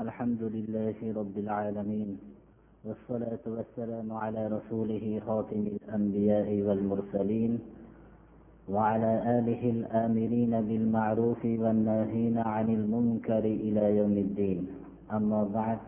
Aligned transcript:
الحمد 0.00 0.42
لله 0.42 0.96
رب 1.04 1.36
العالمين 1.38 2.18
والصلاة 2.84 3.44
والسلام 3.46 4.12
على 4.12 4.46
رسوله 4.48 5.20
خاتم 5.26 5.62
الأنبياء 5.76 6.48
والمرسلين 6.66 7.58
وعلى 8.68 9.12
آله 9.38 9.62
الآمرين 9.70 10.52
بالمعروف 10.68 11.44
والناهين 11.44 12.38
عن 12.38 12.66
المنكر 12.74 13.44
إلى 13.44 13.96
يوم 13.96 14.12
الدين. 14.12 14.66
أما 15.12 15.44
بعد 15.44 15.78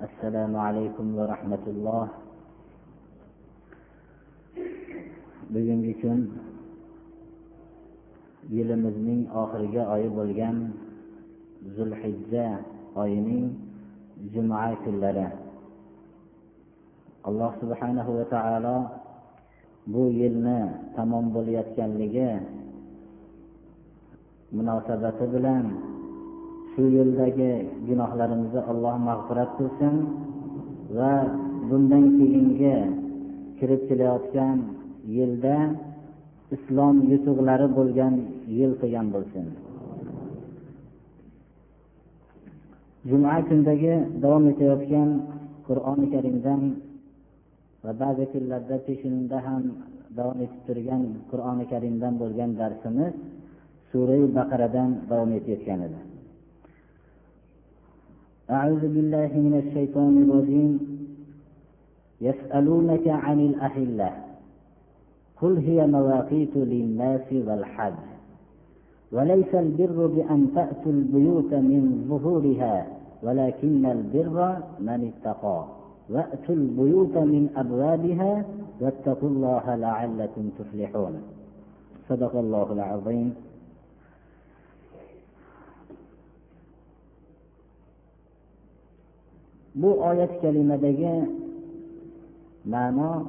السلام 0.00 0.56
عليكم 0.56 1.06
ورحمة 1.18 1.64
الله. 1.66 2.08
Bugungi 5.52 5.92
kun 6.00 6.20
yilimizning 8.48 9.28
oxirgi 9.28 9.82
oyi 9.94 10.08
bo'lgan 10.08 10.56
zulhijja 11.76 12.73
oyining 13.02 13.46
juma 14.32 14.74
kunlari. 14.84 15.26
Alloh 17.28 17.52
subhanahu 17.60 18.10
va 18.18 18.24
taolo 18.34 18.76
bu 19.92 20.02
yilni 20.20 20.60
tamom 20.96 21.32
bo'layotganligi 21.34 22.30
munosabati 24.56 25.24
bilan 25.34 25.64
shu 26.72 26.82
yildagi 26.96 27.52
gunohlarimizni 27.88 28.60
alloh 28.70 28.94
mag'firat 29.08 29.50
qilsin 29.58 29.94
va 30.96 31.12
bundan 31.68 32.04
keyingi 32.18 32.76
kirib 33.58 33.82
kelayotgan 33.88 34.56
yilda 35.16 35.56
islom 36.56 36.96
yutuqlari 37.10 37.66
bo'lgan 37.78 38.14
yil 38.58 38.72
qilgan 38.80 39.06
bo'lsin. 39.14 39.63
Juma 43.08 43.34
kundagi 43.48 43.94
davom 44.22 44.44
etayotgan 44.52 45.08
qur'oni 45.66 46.06
karimdan 46.14 46.62
va 47.84 47.92
ba'zi 48.02 48.24
kunlarda 48.32 48.76
peshinda 48.86 49.38
ham 49.46 49.62
davom 50.18 50.38
etib 50.44 50.60
turgan 50.66 51.02
qur'oni 51.30 51.64
karimdan 51.72 52.12
bo'lgan 52.22 52.50
darsimiz 52.60 53.12
sura 53.90 54.16
baqaradan 54.38 54.90
davom 55.10 55.30
etayotgan 55.38 55.80
edi 55.88 56.00
أعوذ 58.58 58.84
بالله 58.94 59.30
من 59.46 59.54
الشيطان 59.62 60.14
الرجيم 60.24 60.72
يسألونك 62.28 63.06
عن 63.24 63.38
الأهلة 63.48 64.10
قل 65.40 65.54
هي 65.68 65.78
مواقيت 65.96 66.54
للناس 66.56 67.28
والحج 67.46 68.13
وليس 69.14 69.52
البر 69.54 69.98
بأن 70.06 70.40
تأتوا 70.54 70.92
البيوت 70.92 71.52
من 71.54 71.82
ظهورها 72.10 72.86
ولكن 73.22 73.86
البر 73.86 74.36
من 74.80 75.00
اتقى. 75.10 75.60
وأتوا 76.10 76.54
البيوت 76.54 77.16
من 77.16 77.42
أبوابها 77.56 78.44
واتقوا 78.80 79.28
الله 79.28 79.64
لعلكم 79.74 80.44
تفلحون. 80.58 81.14
صدق 82.08 82.36
الله 82.36 82.68
العظيم. 82.72 83.28
Bu 89.74 89.90
oyat 89.90 90.38
kalimadagi 90.38 91.26
ma'no 92.62 93.26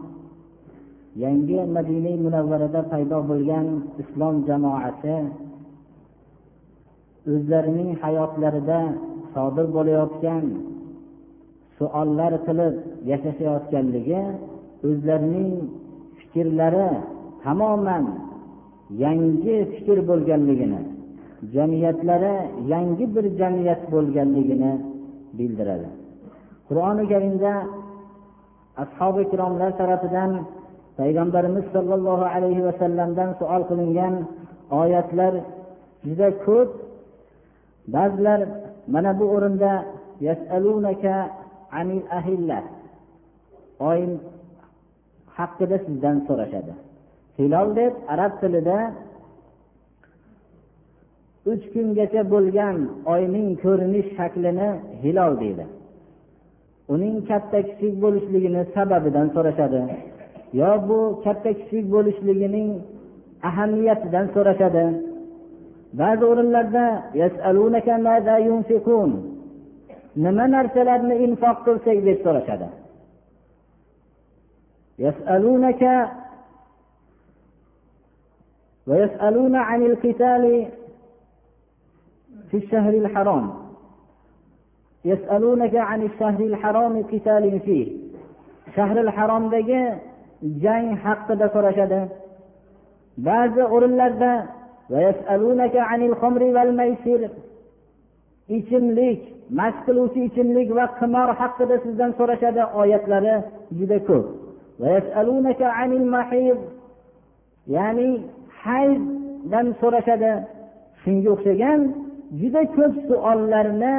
yangi 1.17 1.57
madina 1.65 2.13
munavvarada 2.21 2.85
paydo 2.85 3.17
bo'lgan 3.25 3.67
islom 3.97 4.45
jamoasi 4.45 5.15
o'zlarining 7.31 7.89
hayotlarida 8.03 8.79
sodir 9.33 9.67
bo'layotgan 9.75 10.43
suollar 11.77 12.33
qilib 12.47 12.75
yashashayotganligi 13.11 14.21
o'zlarining 14.87 15.51
fikrlari 16.19 16.89
tamoman 17.43 18.03
yangi 19.03 19.55
fikr 19.73 19.97
bo'lganligini 20.09 20.81
jamiyatlari 21.55 22.35
yangi 22.73 23.05
bir 23.15 23.25
jamiyat 23.39 23.81
bo'lganligini 23.93 24.73
bildiradi. 25.37 25.89
Qur'oni 26.67 27.03
karimda 27.11 27.51
ashobi 28.83 29.19
ikromlar 29.27 29.69
tarafidan 29.81 30.31
payg'ambarimiz 30.99 31.65
sollallohu 31.75 32.25
alayhi 32.35 32.61
vasallamdan 32.67 33.29
savol 33.39 33.63
qilingan 33.69 34.13
oyatlar 34.81 35.33
juda 36.07 36.29
ko'p 36.45 36.69
ba'zilar 37.93 38.39
mana 38.93 39.11
bu 39.19 39.25
o'rinda 39.35 39.71
oyin 43.79 44.11
haqida 45.37 45.77
sizdan 45.85 46.17
so'rashadi. 46.27 46.73
Hilol 47.39 47.69
deb 47.79 47.93
arab 48.13 48.31
tilida 48.41 48.77
uch 51.51 51.63
kungacha 51.73 52.21
bo'lgan 52.33 52.77
oyning 53.13 53.47
ko'rinish 53.63 54.09
shaklini 54.17 54.69
hilol 55.03 55.33
deydi. 55.43 55.65
Uning 56.93 57.15
katta 57.29 57.59
kichik 57.69 57.93
bo'lishligini 58.03 58.61
sababidan 58.75 59.27
so'rashadi. 59.35 59.81
Yo 60.59 60.71
bu 60.87 60.99
katta 61.25 61.51
kichik 61.59 61.85
bo'lishligining 61.95 62.69
ahamiyatidan 63.49 64.25
so'rashadi. 64.35 64.83
Ba'zi 65.99 66.23
o'rinlarda 66.31 66.85
nima 70.23 70.45
narsalarni 70.55 71.15
infoq 71.25 71.57
qilsak 71.65 71.97
deb 72.07 72.17
so'rashadi 72.25 72.67
ويسألون 78.87 79.55
عن 79.55 79.81
القتال 79.81 80.67
في 82.51 82.57
الشهر 82.57 82.93
الحرام 82.93 83.53
يسألونك 85.05 85.75
عن 85.75 86.01
الشهر 86.01 86.39
الحرام 86.39 87.03
قتال 87.03 87.59
فيه 87.59 87.87
شهر 88.75 89.01
الحرام 89.01 89.49
dagi 89.49 89.81
jang 90.63 90.87
haqida 91.03 91.45
so'rashadi 91.53 92.01
ba'zi 93.27 93.63
o'rinlarda 93.75 94.31
ichimlik 98.57 99.19
mast 99.57 99.79
qiluvchi 99.85 100.19
ichimlik 100.27 100.69
va 100.77 100.85
qimor 100.99 101.29
haqida 101.39 101.75
sizdan 101.85 102.11
so'rashadi 102.19 102.63
oyatlari 102.81 103.35
juda 103.77 103.97
ko'p 104.07 104.25
ya'ni 107.75 108.09
hayzdan 108.63 109.67
so'rashadi 109.81 110.31
shunga 111.01 111.29
o'xshagan 111.35 111.79
juda 112.39 112.61
ko'p 112.77 112.93
savollarni 113.09 113.95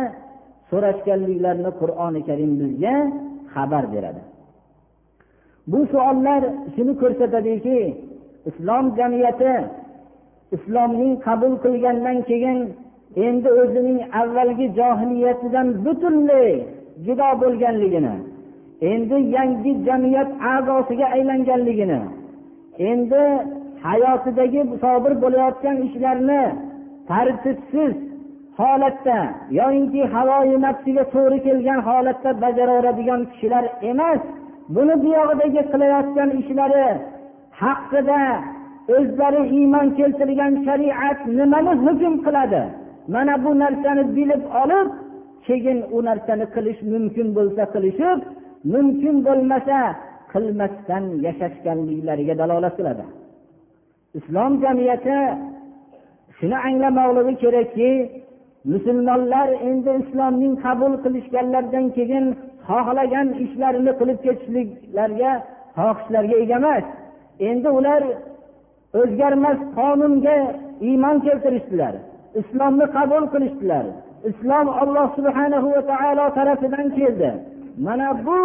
so'rashganliklarini 0.71 1.71
qur'oni 1.81 2.21
karim 2.29 2.53
bizga 2.61 2.97
xabar 3.55 3.85
beradi 3.95 4.23
bu 5.71 5.79
savollar 5.93 6.43
shuni 6.75 6.93
ko'rsatadiki 7.03 7.79
islom 8.51 8.85
jamiyati 8.99 9.53
islomning 10.55 11.15
qabul 11.27 11.55
qilgandan 11.65 12.19
keyin 12.29 12.59
endi 13.27 13.49
o'zining 13.61 14.01
avvalgi 14.21 14.67
johiliyatidan 14.79 15.69
butunlay 15.85 16.51
judo 17.07 17.29
bo'lganligini 17.43 18.15
endi 18.93 19.17
yangi 19.37 19.73
jamiyat 19.87 20.31
a'zosiga 20.53 21.07
aylanganligini 21.17 22.01
endi 22.91 23.23
hayotidagi 23.87 24.61
sodir 24.83 25.15
bo'layotgan 25.23 25.77
ishlarni 25.87 26.43
tartibsiz 27.11 27.93
holatda 28.59 29.19
yoyinki 29.59 30.03
havoyi 30.15 30.57
nafsiga 30.67 31.05
to'g'ri 31.15 31.39
kelgan 31.47 31.81
holatda 31.89 32.31
bajaraveradigan 32.45 33.21
kishilar 33.31 33.65
emas 33.91 34.21
buni 34.75 34.95
buyog'idagi 35.05 35.63
qilayotgan 35.73 36.31
ishlari 36.41 36.89
haqida 37.63 38.21
o'zlari 38.95 39.43
iymon 39.59 39.87
keltirgan 39.99 40.53
shariat 40.67 41.19
nimani 41.39 41.73
hukm 41.85 42.15
qiladi? 42.27 42.63
Mana 43.15 43.35
bu 43.45 43.51
narsani 43.63 44.05
bilib 44.17 44.43
olib 44.63 44.89
keyin 45.47 45.79
u 45.97 45.99
narsani 46.09 46.47
qilish 46.55 46.81
mumkin 46.93 47.29
bo'lsa 47.37 47.63
qilishib 47.75 48.19
mumkin 48.73 49.17
bo'lmasa 49.27 49.79
qilmasdan 50.33 51.05
yashashganliklariga 51.27 52.35
dalolat 52.41 52.75
qiladi. 52.79 53.05
Islom 54.19 54.53
jamiyati 54.65 55.17
shuni 56.39 56.57
anglamoqligi 56.69 57.35
kerakki 57.43 57.91
musulmonlar 58.73 59.49
endi 59.69 59.91
islomning 60.03 60.55
qabul 60.65 60.93
qilishganlaridan 61.05 61.87
keyin 61.97 62.27
xohlagan 62.69 63.29
ishlarini 63.45 63.93
qilib 64.01 64.19
ketishliklarga 64.27 65.33
xohishlarga 65.79 66.37
ega 66.45 66.57
emas. 66.61 66.85
Endi 67.49 67.69
ular 67.79 68.03
o'zgarmas 69.01 69.59
qonunga 69.79 70.37
iymon 70.89 71.17
keltirishdilar 71.27 71.95
islomni 72.41 72.87
qabul 72.97 73.25
qilishdilar. 73.33 73.85
Islom 74.31 74.67
alloh 74.83 75.07
subhanahu 75.19 75.69
va 75.75 75.83
taolo 75.91 76.25
tarafidan 76.39 76.87
keldi. 76.99 77.31
Mana 77.87 78.09
bu 78.27 78.41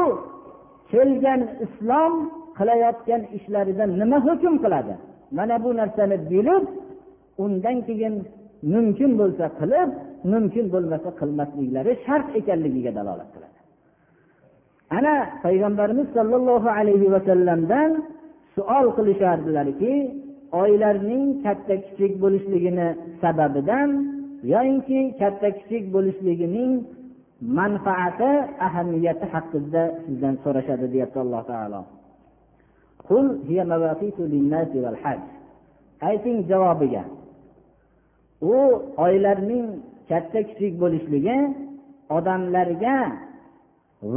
kelgan 0.92 1.42
islom 1.66 2.14
qilayotgan 2.58 3.22
ishlaridan 3.38 3.90
nima 4.02 4.18
hukm 4.28 4.54
qiladi? 4.64 4.94
Mana 5.38 5.56
bu 5.64 5.70
narsani 5.80 6.18
bilib 6.32 6.66
undan 7.44 7.78
keyin 7.88 8.16
mumkin 8.74 9.12
bo'lsa 9.22 9.46
qilib 9.60 9.90
mumkin 10.32 10.66
bo'lmasa 10.74 11.10
qilmasliklari 11.20 11.92
shart 12.06 12.28
ekanligiga 12.40 12.92
dalolat 12.98 13.30
qiladi. 13.36 13.58
Ana 14.98 15.16
payg'ambarimiz 15.46 16.08
sollallohu 16.18 16.70
alayhi 16.80 17.08
vasallamdan 17.16 17.92
suol 18.56 18.88
qilishardilarki 18.98 19.94
oylarning 20.62 21.44
katta 21.44 21.76
kichik 21.86 22.14
bo'lishligini 22.24 22.88
sababidan 23.22 23.90
yoyinki 24.54 25.00
katta 25.22 25.50
kichik 25.58 25.86
bo'lishligining 25.96 26.72
manfaati 27.60 28.32
ahamiyati 28.68 29.26
haqida 29.34 29.84
sizdan 30.06 30.36
so'rashadi 30.44 30.86
deyapti 30.94 31.18
alloh 31.24 31.42
taolo. 31.52 31.82
Ayting 36.10 36.38
javobiga. 36.50 37.04
U 38.54 38.56
oylarning 39.06 39.68
katta 40.10 40.40
kichik 40.50 40.74
bo'lishligi 40.84 41.38
odamlarga 42.18 42.98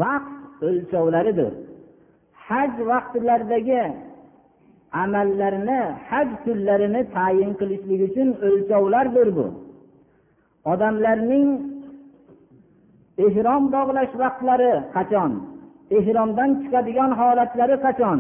vaqt 0.01 0.63
o'lchovlaridir. 0.69 1.53
Haj 2.47 2.73
vaqtlaridagi 2.91 3.83
amallarni 5.03 5.81
haj 6.11 6.29
kunlarini 6.45 7.03
tayin 7.17 7.53
qilishlik 7.61 8.01
uchun 8.09 8.29
o'lchovlardir 8.47 9.29
bu. 9.37 9.47
Odamlarning 10.73 11.49
ehrom 13.27 13.63
bog'lash 13.75 14.13
vaqtlari 14.23 14.73
qachon? 14.97 15.33
Ehromdan 15.99 16.51
chiqadigan 16.61 17.11
holatlari 17.21 17.77
qachon? 17.87 18.19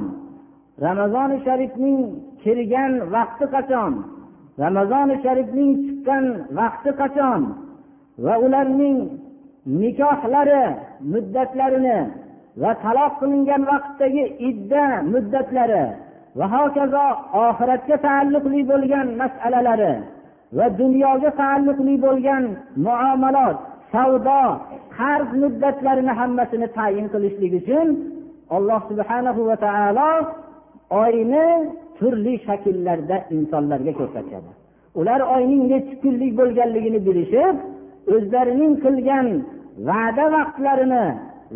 Ramazoni 0.86 1.38
sharifning 1.46 1.98
kirgan 2.42 2.92
vaqti 3.14 3.46
qachon? 3.54 3.92
Ramazoni 4.62 5.16
sharifning 5.24 5.70
chiqqan 5.84 6.24
vaqti 6.58 6.90
qachon? 7.00 7.40
Va 8.24 8.34
ularning 8.46 8.98
nikohlari 9.80 10.64
muddatlarini 11.12 11.98
va 12.62 12.70
taloq 12.84 13.12
qilingan 13.20 13.62
vaqtdagi 13.72 14.24
idda 14.48 14.84
muddatlari 15.12 15.84
va 16.38 16.46
hokazo 16.54 17.06
oxiratga 17.46 17.96
taalluqli 18.06 18.60
bo'lgan 18.70 19.06
masalalari 19.20 19.94
va 20.56 20.66
dunyoga 20.80 21.30
taalluqli 21.42 21.94
bo'lgan 22.06 22.44
muomalot 22.86 23.56
savdo 23.92 24.42
qarz 24.98 25.28
muddatlarini 25.42 26.12
hammasini 26.20 26.68
tayin 26.78 27.06
qilishlik 27.12 27.52
uchun 27.60 27.88
alloh 28.56 28.80
subhanahu 28.90 29.40
va 29.48 29.56
taolo 29.66 30.10
oyni 31.02 31.46
turli 31.98 32.34
shakllarda 32.46 33.16
insonlarga 33.36 33.92
ko'rsatadi. 34.00 34.50
Ular 35.00 35.20
oyning 35.36 35.62
nechi 35.72 35.94
kunlik 36.02 36.32
bo'lganligini 36.40 37.00
bilishib 37.06 37.56
o'zlarining 38.14 38.74
qilgan 38.84 39.26
va'da 39.88 40.24
vaqtlarini 40.36 41.04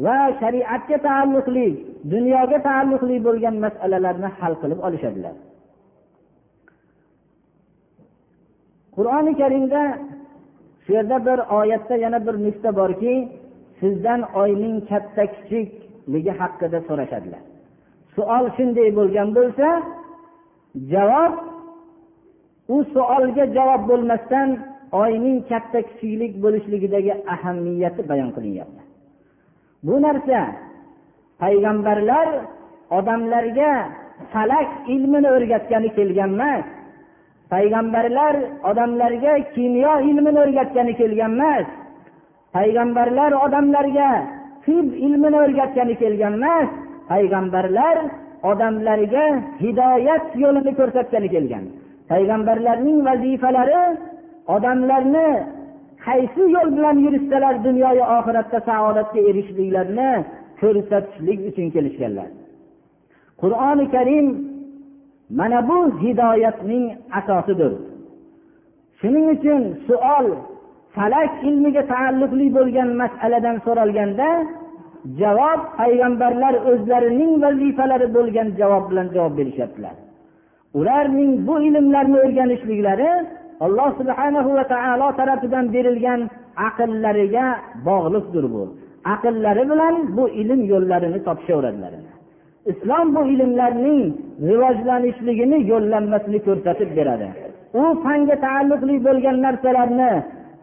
va 0.05 0.19
shariatga 0.41 0.97
taalluqli 1.09 1.69
dunyoga 2.15 2.59
taalluqli 2.69 3.17
bo'lgan 3.27 3.57
masalalarni 3.65 4.29
hal 4.39 4.55
qilib 4.63 4.81
olishadilar. 4.87 5.35
Qur'oni 8.97 9.33
karimda 9.41 9.83
shu 10.85 10.91
yerda 10.97 11.17
bir 11.27 11.39
oyatda 11.59 11.95
yana 12.05 12.19
bir 12.27 12.35
nuqta 12.47 12.71
borki 12.81 13.15
sizdan 13.81 14.21
oyning 14.43 14.77
katta 14.91 15.25
kichikligi 15.35 16.33
haqida 16.41 16.79
so'rashadilar. 16.89 17.43
Savol 18.17 18.45
shunday 18.57 18.89
bo'lgan 18.99 19.29
bo'lsa 19.39 19.69
javob 20.93 21.33
u 22.75 22.77
savolga 22.95 23.45
javob 23.57 23.83
bo'lmasdan 23.91 24.49
oyning 25.03 25.39
katta 25.51 25.81
kichiklik 25.89 26.33
bo'lishligidagi 26.45 27.13
ahamiyati 27.35 28.03
bayon 28.11 28.31
qilinyapti. 28.37 28.88
Bu 29.83 30.03
narsa 30.03 30.41
payg'ambarlar 31.43 32.29
odamlarga 32.91 33.73
falak 34.33 34.71
ilmini 34.95 35.29
o'rgatgani 35.37 35.89
kelgan 35.97 36.33
emas. 36.35 36.65
Payg'ambarlar 37.53 38.35
odamlarga 38.71 39.33
kimyo 39.55 39.93
ilmini 40.11 40.39
o'rgatgani 40.45 40.95
kelgan 41.01 41.33
emas. 41.39 41.67
Payg'ambarlar 42.57 43.33
odamlarga 43.45 44.11
tib 44.65 44.87
ilmini 45.07 45.37
o'rgatgani 45.45 45.95
kelgan 46.03 46.35
emas. 46.41 46.69
Payg'ambarlar 47.11 47.97
odamlarga 48.51 49.25
hidoyat 49.63 50.25
yo'lini 50.43 50.73
ko'rsatgani 50.79 51.29
kelgan. 51.35 51.65
Payg'ambarlarning 52.11 52.99
vazifalari 53.09 53.83
odamlarni 54.55 55.29
qaysi 56.07 56.43
yo'l 56.55 56.69
bilan 56.77 56.97
yurishsalar 57.05 57.55
dunyoyu 57.67 58.05
oxiratda 58.17 58.59
saodatga 58.69 59.21
erishishliklarini 59.31 60.11
ko'rsatishlik 60.61 61.39
uchun 61.51 61.67
kelishganlar. 61.75 62.29
Qur'oni 63.43 63.87
karim 63.95 64.27
mana 65.39 65.59
bu 65.69 65.79
hidoyatning 66.03 66.85
asosidir. 67.19 67.73
Shuning 69.01 69.27
uchun 69.35 69.63
savol 69.89 70.27
falak 70.95 71.33
ilmiga 71.49 71.83
taalluqli 71.93 72.47
bo'lgan 72.59 72.89
masaladan 73.03 73.57
so'ralganda 73.67 74.29
javob 75.21 75.61
payg'ambarlar 75.79 76.55
o'zlarining 76.71 77.33
vazifalari 77.45 78.07
bo'lgan 78.17 78.49
javob 78.61 78.85
bilan 78.91 79.07
javob 79.15 79.35
berishyaptilar. 79.39 79.95
Ularning 80.79 81.33
bu 81.47 81.55
ilmlarni 81.69 82.19
o'rganishliklari 82.25 83.11
alloh 83.65 83.89
subhanahu 84.01 84.51
va 84.59 84.65
taolo 84.75 85.09
tarafidan 85.19 85.65
berilgan 85.75 86.21
aqllariga 86.69 87.47
bog'liqdir 87.89 88.45
bu. 88.55 88.63
Aqllari 89.15 89.65
bilan 89.71 89.95
bu 90.17 90.25
ilm 90.41 90.61
yo'llarini 90.73 91.19
topishaveradilar. 91.27 91.93
Islom 92.73 93.07
bu 93.17 93.23
ilmlarning 93.35 94.03
rivojlanishligini 94.49 95.59
yo'llanmasini 95.71 96.39
ko'rsatib 96.47 96.91
beradi. 96.99 97.29
U 97.81 97.83
fanga 98.05 98.37
taalluqli 98.47 98.97
bo'lgan 99.07 99.37
narsalarni 99.47 100.13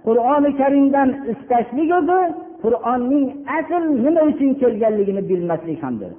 qur'oni 0.07 0.51
karimdan 0.61 1.09
istashlik 1.31 1.89
o'zi 1.99 2.21
qur'onning 2.63 3.25
asl 3.57 3.83
nima 4.05 4.21
uchun 4.31 4.51
kelganligini 4.61 5.21
bilmaslik 5.29 5.79
hamdir. 5.85 6.11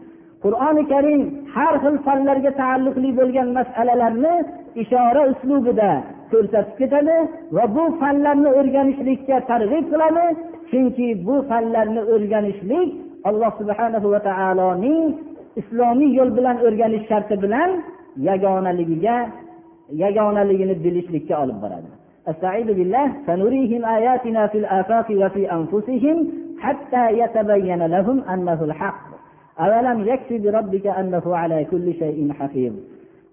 Qur'oni 0.45 0.83
karim 0.93 1.23
har 1.55 1.75
xil 1.83 1.97
fanlarga 2.07 2.51
taalluqli 2.63 3.11
bo'lgan 3.19 3.49
masalalarni 3.59 4.35
ishora 4.83 5.23
uslubida 5.33 5.91
ko'rsatib 6.32 6.76
ketadi 6.80 7.18
va 7.56 7.64
bu 7.76 7.84
fanlarni 8.02 8.50
o'rganishlikka 8.60 9.38
targ'ib 9.52 9.86
qiladi 9.92 10.26
chunki 10.72 11.08
bu 11.28 11.36
fanlarni 11.50 12.02
o'rganishlik 12.14 12.90
alloh 13.30 13.52
subhana 13.60 13.98
va 14.14 14.20
taoloning 14.30 15.04
islomiy 15.62 16.12
yo'l 16.20 16.32
bilan 16.38 16.58
o'rganish 16.68 17.06
sharti 17.12 17.36
bilan 17.44 17.70
yagonaligiga 18.30 19.18
yagonaligini 20.04 20.76
bilishlikka 20.84 21.36
olib 21.44 21.60
boradi 21.66 21.92
استعيذ 22.32 22.70
بالله 22.78 23.08
سنريهم 23.28 23.82
آياتنا 23.98 24.42
في 24.52 24.58
الآفاق 24.64 25.08
وفي 25.22 25.44
أنفسهم 25.58 26.18
حتى 26.64 27.04
يتبين 27.22 27.82
لهم 27.96 28.18
أنه 28.34 28.60
الحق 28.70 29.06
أولم 29.66 29.98
يكفي 30.12 30.38
بربك 30.44 30.88
أنه 30.88 31.26
على 31.42 31.58
كل 31.72 31.88
شيء 32.02 32.18
حفيظ 32.40 32.74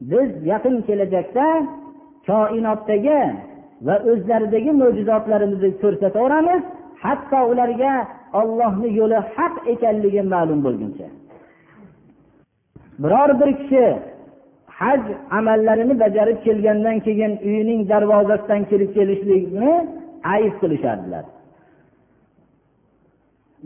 biz 0.01 0.31
yaqin 0.47 0.83
kelajakda 0.87 1.47
koinotdagi 2.28 3.22
va 3.88 3.96
o'zlaridagi 4.12 4.72
mo'jizotlarimizni 4.82 5.72
ko'rsataveramiz. 5.84 6.62
Hatto 7.04 7.40
ularga 7.52 7.94
ollohni 8.40 8.90
yo'li 9.00 9.20
haq 9.36 9.56
ekanligi 9.74 10.22
ma'lum 10.34 10.60
bo'lguncha. 10.66 11.08
Biror 13.04 13.30
bir 13.40 13.50
kishi 13.60 13.86
haj 14.80 15.02
amallarini 15.38 15.96
bajarib 16.04 16.38
kelgandan 16.46 16.98
keyin 17.06 17.34
uyining 17.48 17.82
darvozasidan 17.92 18.62
kirib 18.70 18.92
kelishlikni 18.98 19.72
ayb 20.36 20.54
qilishardilar. 20.62 21.26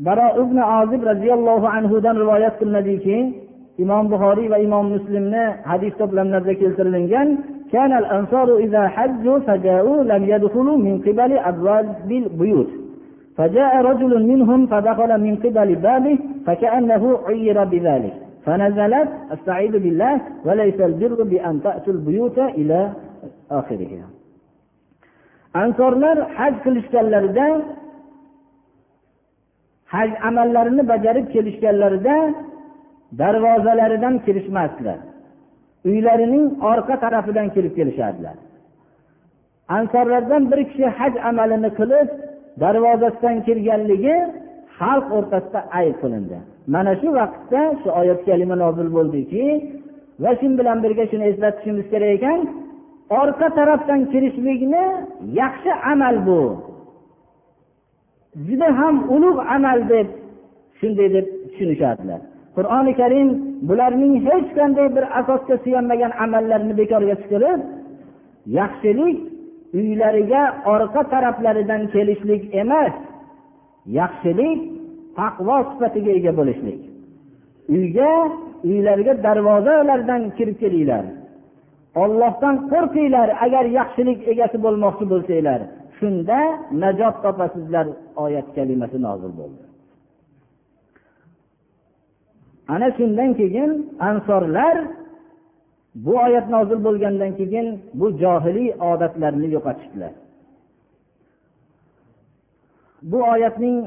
Baro 0.05 0.27
ibn 0.41 0.57
ozib 0.79 1.01
roziyallohu 1.11 1.67
anhudan 1.77 2.15
rivoyat 2.23 2.55
qilinadiki 2.59 3.17
imom 3.83 4.05
buxoriy 4.11 4.47
va 4.53 4.57
imom 4.67 4.85
muslimni 4.95 5.43
hadis 5.69 5.93
to'plamlarida 5.99 6.53
keltirilgan 6.61 7.27
كان 7.72 7.92
الأنصار 7.92 8.56
إذا 8.56 8.88
حجوا 8.88 9.38
فجاءوا 9.38 10.02
لم 10.04 10.24
يدخلوا 10.24 10.76
من 10.76 10.98
قبل 10.98 11.32
أبواب 11.32 11.96
البيوت 12.10 12.70
فجاء 13.36 13.82
رجل 13.82 14.26
منهم 14.26 14.66
فدخل 14.66 15.20
من 15.20 15.36
قبل 15.36 15.74
بابه 15.74 16.18
فكأنه 16.46 17.18
عير 17.26 17.64
بذلك 17.64 18.14
فنزلت 18.44 19.08
استعيذ 19.32 19.72
بالله 19.72 20.20
وليس 20.44 20.80
البر 20.80 21.22
بأن 21.22 21.62
تأتوا 21.62 21.92
البيوت 21.92 22.38
إلى 22.38 22.90
آخره 23.50 23.88
ansorlar 25.54 26.16
haj 26.36 26.54
qilishganlarida 26.64 27.46
haj 29.94 30.10
amallarini 30.28 30.82
bajarib 30.92 31.26
kelishganlarida 31.34 32.16
darvozalaridan 33.20 34.14
kirishmasdilar 34.24 34.98
uylarining 35.89 36.45
orqa 36.71 36.95
tarafidan 37.03 37.47
kirib 37.55 37.73
kelishardilar. 37.77 38.35
Ansorlardan 39.77 40.43
bir 40.51 40.59
kishi 40.69 40.87
haj 40.99 41.13
amalini 41.29 41.69
qilib 41.79 42.07
darvozasidan 42.61 43.37
kirganligi 43.47 44.15
xalq 44.79 45.07
o'rtasida 45.17 45.59
ayb 45.79 45.95
qilindi. 46.01 46.37
Mana 46.73 46.93
shu 47.01 47.07
vaqtda 47.19 47.61
shu 47.81 47.89
oyat 47.99 48.19
kalima 48.27 48.55
nozil 48.63 48.87
bo'ldiki 48.97 49.45
va 50.23 50.31
shu 50.39 50.47
bilan 50.59 50.77
birga 50.83 51.05
shuni 51.11 51.25
eslatishimiz 51.31 51.85
kerak 51.91 52.11
ekan 52.17 52.39
orqa 53.21 53.47
tarafdan 53.57 54.01
kirishlikni 54.11 54.85
yaxshi 55.41 55.71
amal 55.91 56.15
bu. 56.27 56.41
Juda 58.47 58.67
ham 58.79 58.95
ulug' 59.15 59.41
amal 59.55 59.79
deb 59.93 60.07
shunday 60.79 61.07
deb 61.15 61.25
tushunishadilar. 61.51 62.21
Qur'oni 62.57 62.93
karim 63.01 63.29
bularning 63.69 64.13
hech 64.27 64.47
qanday 64.57 64.87
bir 64.95 65.05
asosga 65.19 65.55
suyanmagan 65.63 66.11
amallarini 66.23 66.73
bekorga 66.81 67.15
chiqarib 67.21 67.59
yaxshilik 68.59 69.17
uylariga 69.79 70.43
orqa 70.73 71.01
taraflaridan 71.13 71.81
kelishlik 71.93 72.43
emas 72.61 72.93
yaxshilik 73.99 74.59
taqvo 75.19 75.57
sifatiga 75.69 76.11
ega 76.19 76.31
bo'lishlik. 76.39 76.79
Uyga 77.75 78.11
uylarga 78.69 79.13
darvozalardan 79.25 80.21
kirib 80.37 80.57
kelinglar. 80.63 81.05
Ollohdan 82.03 82.55
qo'rqinglar 82.71 83.29
agar 83.45 83.65
yaxshilik 83.79 84.19
egasi 84.31 84.57
bo'lmoqchi 84.65 85.05
bo'lsanglar. 85.13 85.59
Shunda 85.97 86.39
najot 86.83 87.15
topasizlar 87.25 87.85
oyat 88.23 88.47
kalimasi 88.55 88.97
nozil 89.05 89.31
bo'ldi. 89.39 89.66
Ana 92.73 92.87
shundan 92.97 93.31
keyin 93.39 93.71
ansorlar 94.09 94.77
bu 96.05 96.13
oyat 96.25 96.47
nozil 96.55 96.79
bo'lgandan 96.87 97.31
keyin 97.39 97.67
bu 97.99 98.07
johiliy 98.21 98.69
odatlarni 98.91 99.47
yo'qotishdilar. 99.55 100.13
Bu 103.11 103.19
oyatning 103.33 103.77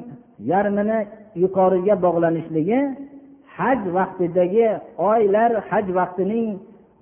yarmini 0.53 0.99
yuqoriga 1.43 1.95
bog'lanishligi 2.07 2.81
haj 3.59 3.81
vaqtidagi 3.97 4.69
oylar 5.11 5.51
haj 5.71 5.87
vaqtining 5.99 6.49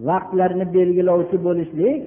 vaqtlarini 0.08 0.66
belgilovchi 0.76 1.36
bo'lishlik 1.46 2.00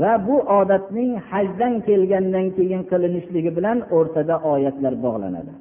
va 0.00 0.12
bu 0.26 0.36
odatning 0.60 1.12
hajdan 1.30 1.74
kelgandan 1.88 2.46
keyin 2.56 2.82
qilinishligi 2.90 3.50
bilan 3.58 3.78
o'rtada 3.96 4.34
oyatlar 4.52 4.94
bog'lanadi. 5.04 5.52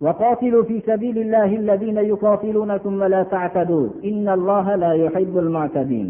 وقاتلوا 0.00 0.62
في 0.62 0.80
سبيل 0.80 1.18
الله 1.18 1.50
الذين 1.56 1.96
يقاتلونكم 1.96 2.92
ولا 3.00 3.22
تعتدوا. 3.22 3.88
إن 4.04 4.28
الله 4.28 4.74
لا 4.74 4.92
يحب 4.92 5.34
المعتدين. 5.38 6.08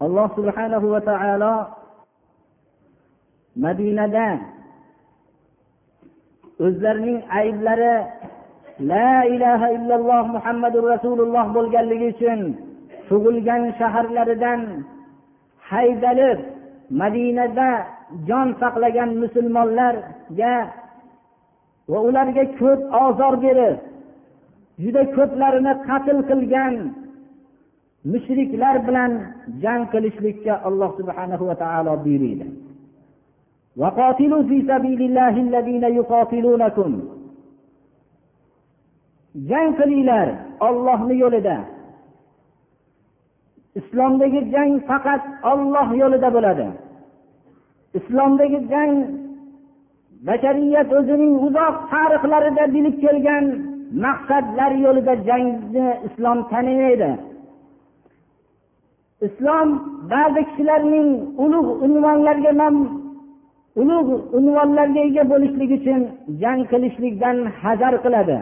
Alloh 0.00 0.32
subhanahu 0.32 0.96
va 0.96 1.00
taolo 1.04 1.54
madinada 3.52 4.40
o'zlarining 6.56 7.20
ayblari 7.40 8.08
la 8.92 9.28
ilaha 9.34 9.66
illalloh 9.76 10.24
muhammadu 10.36 10.78
rasululloh 10.92 11.44
bo'lganligi 11.56 12.16
uchun 12.16 12.40
tug'ilgan 13.08 13.62
shaharlaridan 13.80 14.60
haydalib 15.70 16.38
madinada 17.02 17.70
jon 18.28 18.48
saqlagan 18.60 19.10
musulmonlarga 19.22 20.56
va 21.90 21.98
ularga 22.08 22.44
ko'p 22.60 22.80
ozor 23.04 23.34
berib 23.44 23.76
juda 24.82 25.02
ko'plarini 25.16 25.72
qatl 25.88 26.18
qilgan 26.30 26.74
mushriklar 28.12 28.76
bilan 28.86 29.12
jang 29.62 29.82
qilishlikka 29.92 30.54
alloh 30.68 30.90
subhanahu 30.98 31.44
va 31.50 31.56
taolo 31.62 31.92
buyuriydi. 32.04 32.46
Jang 39.50 39.70
qilinglar 39.78 40.28
ollohni 40.68 41.14
yo'lida. 41.22 41.56
Islomdagi 43.80 44.40
jang 44.54 44.72
faqat 44.88 45.22
olloh 45.52 45.88
yo'lida 46.02 46.28
bo'ladi. 46.36 46.66
Islomdagi 47.98 48.60
jang 48.72 48.92
bashariyat 50.26 50.88
o'zining 50.98 51.34
uzoq 51.46 51.74
tarixlarida 51.92 52.64
bilib 52.74 52.96
kelgan 53.04 53.44
maqsadlar 54.04 54.72
yo'lida 54.84 55.14
jangni 55.28 55.86
islom 56.06 56.38
tanimaydi. 56.50 57.10
Islom 59.26 59.68
ba'zi 60.12 60.40
kishilarning 60.48 61.08
ulug' 61.44 61.70
unvonlarga 61.86 62.52
ulug' 63.80 64.12
unvonlarga 64.38 65.00
ega 65.08 65.24
bo'lishlik 65.32 65.70
uchun 65.78 66.00
jang 66.42 66.60
qilishlikdan 66.70 67.36
hazar 67.62 67.94
qiladi. 68.04 68.38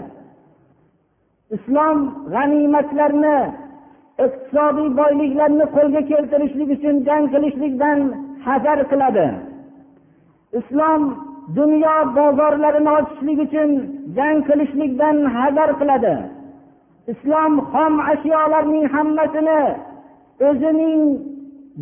Islom 1.56 1.98
g'animatlarni 2.34 3.38
iqtisodiy 4.24 4.88
boyliklarni 5.00 5.66
qo'lga 5.76 6.00
keltirishlik 6.10 6.70
uchun 6.76 6.96
jang 7.08 7.24
qilishlikdan 7.34 7.98
hazar 8.46 8.78
qiladi. 8.90 9.26
Islom 10.58 11.02
dunyo 11.58 11.96
bozorlarini 12.16 12.90
ochishlik 12.98 13.38
uchun 13.46 13.70
jang 14.16 14.38
qilishlikdan 14.48 15.16
hazar 15.36 15.70
qiladi. 15.80 16.14
Islom 17.12 17.52
xom 17.72 17.94
ashyolarning 18.12 18.86
hammasini 18.94 19.62
o'zining 20.48 21.00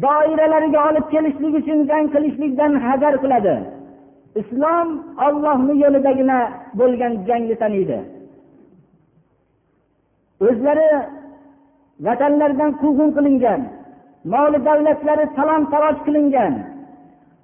doiralariga 0.04 0.80
olib 0.88 1.06
kelishlik 1.14 1.54
uchun 1.60 1.78
jang 1.90 2.06
qilishlikdan 2.14 2.72
hazar 2.86 3.14
qiladi. 3.22 3.56
Islom 4.40 4.88
ollohni 5.26 5.74
yo'lidagina 5.84 6.38
bo'lgan 6.78 7.12
jangni 7.28 7.56
taniydi. 7.62 7.98
O'zlari 10.48 10.88
vatanlaridan 12.06 12.70
quvg'in 12.82 13.10
qilingan 13.16 13.60
moli 14.32 14.58
davlatlari 14.68 15.24
talon 15.38 15.62
taroj 15.72 15.96
qilingan 16.06 16.54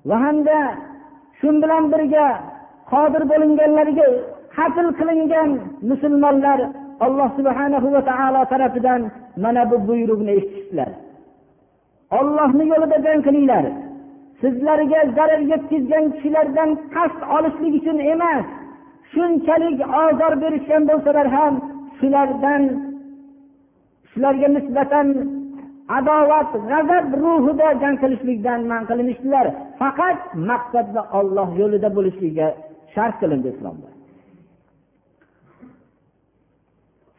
va 0.08 0.16
hamda 0.24 0.58
shu 1.38 1.48
bilan 1.62 1.84
birga 1.92 2.26
qodir 2.92 3.22
bo'linganlarga 3.32 4.06
qatl 4.56 4.86
qilingan 4.98 5.50
musulmonlar 5.90 6.58
alloh 7.06 7.28
subhanahu 7.38 7.88
va 7.94 8.02
taolo 8.10 8.42
tarafidan 8.52 9.00
mana 9.42 9.62
bu 9.70 9.76
buyruqni 9.88 10.32
eshitishdilar. 10.38 10.90
Ollohni 12.18 12.64
yo'lida 12.72 12.98
jang 13.06 13.20
qilinglar. 13.26 13.64
Sizlarga 14.40 15.00
zarar 15.16 15.42
yetkazgan 15.52 16.04
kishilardan 16.14 16.70
qasd 16.94 17.20
olishlik 17.36 17.74
uchun 17.80 17.98
emas 18.14 18.44
shunchalik 19.12 19.78
ozor 20.02 20.32
berishgan 20.42 20.82
bo'lsalar 20.90 21.26
ham 21.36 21.54
shulardan 21.98 22.62
shularga 24.10 24.48
nisbatan 24.56 25.06
adovat 25.96 26.50
g'azab 26.70 27.06
ruhida 27.22 27.68
jang 27.82 27.96
qilishlikdan 28.02 28.60
man 28.70 28.82
qilinishdilar 28.90 29.46
faqat 29.80 30.18
maqsadda 30.50 31.02
olloh 31.18 31.48
yo'lida 31.60 31.88
bo'lishligiga 31.96 32.48
shart 32.94 33.14
qilindi 33.20 33.48
islomda. 33.54 33.88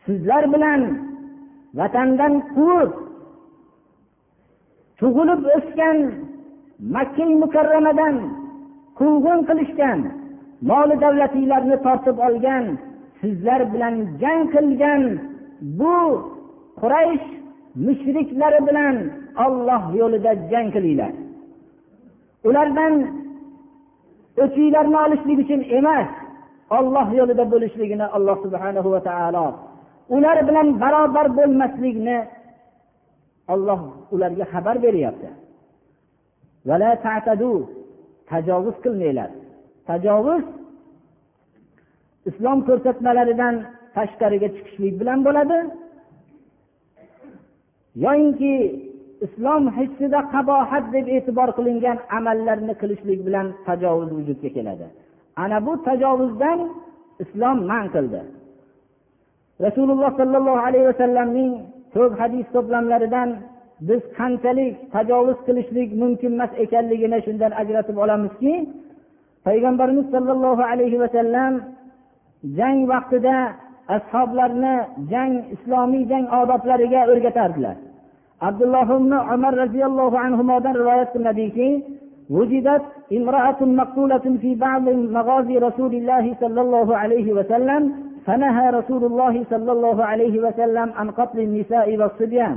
Sizlar 0.06 0.44
bilan 0.54 0.82
vatandan 1.80 2.34
quvib 2.56 2.92
tug'ilib 5.00 5.42
o'sgan 5.58 5.98
makka 6.96 7.26
mukarramadan 7.44 8.16
quvg'in 9.00 9.40
qilishgan 9.50 10.00
moli 10.70 10.96
davlatinglarni 11.04 11.78
tortib 11.86 12.18
olgan 12.28 12.66
sizlar 13.22 13.62
bilan 13.74 13.96
jang 14.22 14.44
qilgan 14.56 15.02
bu 15.80 15.98
quraysh 16.82 17.28
mushriklari 17.86 18.60
bilan 18.68 18.96
olloh 19.46 19.84
yo'lida 20.00 20.32
jang 20.52 20.68
qilinglar. 20.76 21.14
Ulardan 22.48 22.94
o'chinglarni 24.44 24.98
olishlik 25.06 25.38
uchun 25.44 25.62
emas 25.78 26.10
olloh 26.78 27.08
yo'lida 27.20 27.44
bo'lishligini 27.54 28.06
alloh 28.16 28.38
subhanahu 28.46 28.90
va 28.96 29.02
taolo 29.10 29.48
ular 30.16 30.38
bilan 30.48 30.68
barobar 30.82 31.28
bo'lmaslikni 31.38 32.18
olloh 33.54 33.82
ularga 34.14 34.46
xabar 34.54 34.76
beryapti. 34.86 35.30
Tajovuz 38.30 38.78
qilmanglar. 38.84 39.30
Tajovuz 39.90 40.46
islom 42.30 42.60
ko'rsatmalaridan 42.68 43.56
tashqariga 43.96 44.50
chiqishlik 44.56 44.94
bilan 45.02 45.20
bo'ladi. 45.28 45.58
Yoyinki 47.96 48.54
islom 49.26 49.64
hissida 49.78 50.20
qabohat 50.34 50.86
deb 50.96 51.06
e'tibor 51.16 51.50
qilingan 51.58 51.98
amallarni 52.18 52.74
qilishlik 52.82 53.20
bilan 53.28 53.48
tajovuz 53.68 54.10
vujudga 54.18 54.50
keladi. 54.56 54.88
Ana 55.44 55.58
bu 55.66 55.74
tajovuzdan 55.88 56.60
islom 57.24 57.58
man 57.72 57.86
qildi. 57.96 58.22
Rasululloh 59.66 60.12
sollallohu 60.20 60.62
alayhi 60.68 60.88
vasallamning 60.92 61.52
ko'p 61.96 62.14
hadis 62.22 62.46
to'plamlaridan 62.56 63.30
biz 63.88 64.02
qanchalik 64.18 64.74
tajovuz 64.96 65.38
qilishlik 65.48 65.90
mumkin 66.02 66.32
emas 66.38 66.52
ekanligini 66.64 67.20
shundan 67.26 67.52
ajratib 67.62 67.98
olamizki 68.04 68.54
payg'ambarimiz 69.48 70.08
sollallohu 70.16 70.64
alayhi 70.72 70.98
vasallam 71.04 71.54
jang 72.58 72.80
vaqtida 72.92 73.36
ashoblarni 73.97 74.75
jang 75.11 75.33
islomiy 75.55 76.05
jang 76.11 76.25
odoblariga 76.41 77.01
o'rgatardilar 77.13 77.77
abdulloh 78.49 78.89
ibn 78.99 79.13
umar 79.35 79.55
roziyallohu 79.63 80.17
anhudan 80.27 80.75
rivoyat 80.81 81.09
qilinadiki 81.15 81.71
وجدت 82.37 82.85
امرأة 83.19 83.61
مقتولة 83.81 84.25
في 84.43 84.51
بعض 84.55 84.85
مغازي 85.17 85.59
رسول 85.69 85.93
الله 85.95 86.25
صلى 86.43 86.61
الله 86.61 86.89
عليه 86.97 87.29
وسلم 87.39 87.83
فنهى 88.27 88.67
رسول 88.79 89.03
الله 89.05 89.35
صلى 89.53 89.71
الله 89.77 90.05
عليه 90.11 90.35
وسلم 90.45 90.89
عن 90.99 91.09
قتل 91.19 91.39
النساء 91.41 91.89
والصبيان 92.01 92.57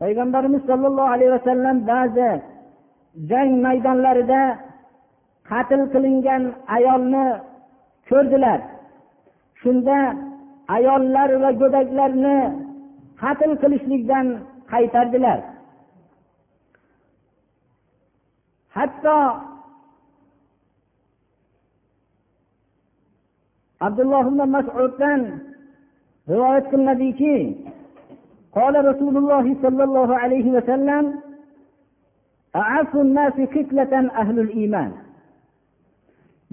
payg'ambarimiz 0.00 0.62
sollallohu 0.70 1.12
alayhi 1.14 1.32
vasallam 1.36 1.76
ba'zi 1.92 2.30
jang 3.30 3.50
maydonlarida 3.66 4.42
qatl 5.50 5.80
qilingan 5.92 6.42
ayolni 6.76 7.26
ko'rdilar 8.10 8.60
shunda 9.62 9.98
ayollar 10.76 11.30
va 11.42 11.50
go'daklarni 11.60 12.38
qatl 13.22 13.50
qilishlikdan 13.62 14.26
qaytardilar 14.72 15.38
hatto 18.76 19.18
abdulloh 23.86 24.24
ibn 24.30 24.40
masuddan 24.56 25.20
rivoyat 26.30 26.64
qilinadiki 26.72 27.36
قال 28.60 28.74
رسول 28.90 29.14
الله 29.16 29.46
صلى 29.64 29.82
الله 29.88 30.08
عليه 30.22 30.46
وسلم 30.56 31.04
أعف 32.56 32.96
الناس 32.96 33.32
قتلة 33.56 33.92
أهل 34.22 34.36
الإيمان 34.40 34.92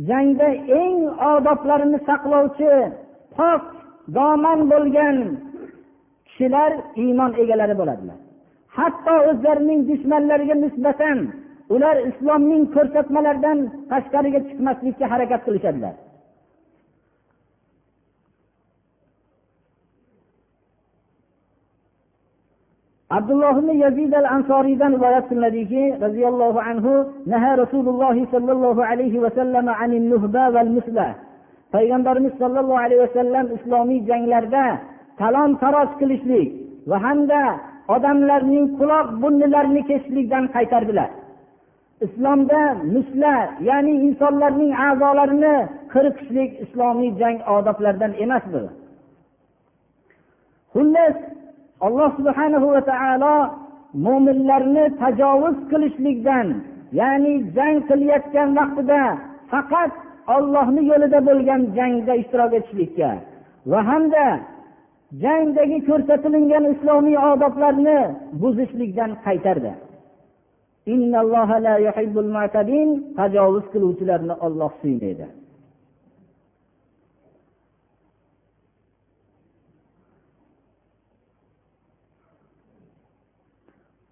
jangda 0.06 0.48
eng 0.82 0.98
odoblarini 1.32 1.98
saqlovchi 2.08 2.72
pok 3.36 3.62
doman 4.16 4.60
bo'lgan 4.72 5.16
kishilar 6.26 6.72
iymon 7.04 7.32
egalari 7.42 7.74
bo'ladilar. 7.80 8.18
Hatto 8.76 9.14
o'zlarining 9.30 9.80
dushmanlariga 9.90 10.56
nisbatan 10.64 11.18
ular 11.74 11.96
islomning 12.10 12.64
ko'rsatmalaridan 12.74 13.58
tashqariga 13.90 14.40
chiqmaslikka 14.48 15.06
harakat 15.12 15.40
qilishadilar. 15.46 15.94
Abdulloh 23.16 23.56
ibn 23.58 23.70
yazid 23.84 24.12
al 24.20 24.26
ansoriydan 24.36 24.92
rivoyat 24.96 25.24
qilinadiki 25.30 25.84
roziyallohu 26.04 26.58
anhu 26.70 26.92
naha 27.32 27.52
rasululloh 27.62 28.16
sollallohu 28.34 28.82
alayhi 28.90 29.22
vasallam 29.24 29.66
anin 29.82 30.04
nuhba 30.12 30.44
val 30.54 30.70
musla 30.76 31.08
payg'ambarimiz 31.74 32.34
sollallohu 32.42 32.82
alayhi 32.84 33.02
vasallam 33.06 33.46
islomiy 33.56 34.00
janglarda 34.10 34.66
talon 35.20 35.50
taroj 35.62 35.90
qilishlik 36.00 36.48
va 36.90 36.96
hamda 37.06 37.42
odamlarning 37.94 38.66
quloq 38.78 39.06
burnilarini 39.22 39.82
kesishlikdan 39.88 40.44
qaytardilar. 40.54 41.10
Islomda 42.06 42.62
musla 42.94 43.36
ya'ni 43.68 43.94
insonlarning 44.06 44.72
a'zolarini 44.86 45.56
qirqishlik 45.92 46.50
islomiy 46.64 47.10
jang 47.20 47.38
odoblaridan 47.56 48.12
emas 48.24 48.44
bu 48.52 48.62
xullas 50.74 51.16
alloh 51.86 52.10
subhana 52.18 52.58
va 52.64 52.80
taolo 52.90 53.34
mo'minlarni 54.06 54.84
tajovuz 55.02 55.56
qilishlikdan 55.70 56.46
ya'ni 57.00 57.34
jang 57.56 57.76
qilayotgan 57.88 58.48
vaqtida 58.58 59.02
faqat 59.50 59.92
ollohni 60.36 60.82
yo'lida 60.90 61.18
bo'lgan 61.28 61.60
jangda 61.76 62.12
ishtirok 62.22 62.52
etishlikka 62.58 63.10
va 63.70 63.80
hamda 63.90 64.26
jangdagi 65.24 65.78
ko'rsatilingan 65.88 66.64
islomiy 66.74 67.18
odoblarni 67.32 67.98
buzishlikdan 68.42 69.10
qaytardi. 69.26 69.72
Tajovuz 73.18 73.64
qiluvchilarni 73.72 74.34
olloh 74.46 74.72
suymaydi. 74.80 75.26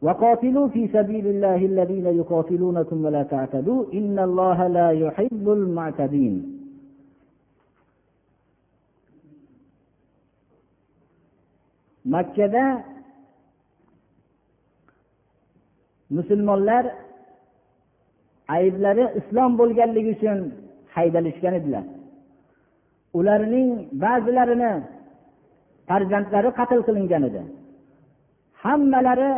وقاتلوا 0.07 0.66
في 0.75 0.83
سبيل 0.97 1.27
الله 1.35 1.61
الذين 1.73 2.07
يقاتلونكم 2.21 3.05
ولا 3.05 3.23
تعتدوا 3.33 3.81
إن 3.99 4.16
الله 4.29 4.59
لا 4.66 4.88
يحب 4.90 5.45
المعتدين. 5.59 6.37
Makkada 12.14 12.87
musulmonlar 16.16 16.85
ayblari 18.57 19.05
islom 19.19 19.51
bo'lganligi 19.61 20.11
uchun 20.16 20.38
haydalishgan 20.95 21.55
edilar. 21.61 21.85
Ularning 23.19 23.69
ba'zilarini 24.05 24.73
farzandlari 25.88 26.51
qatl 26.59 26.81
qilingan 26.87 27.23
edi. 27.29 27.42
Hammalari 28.62 29.33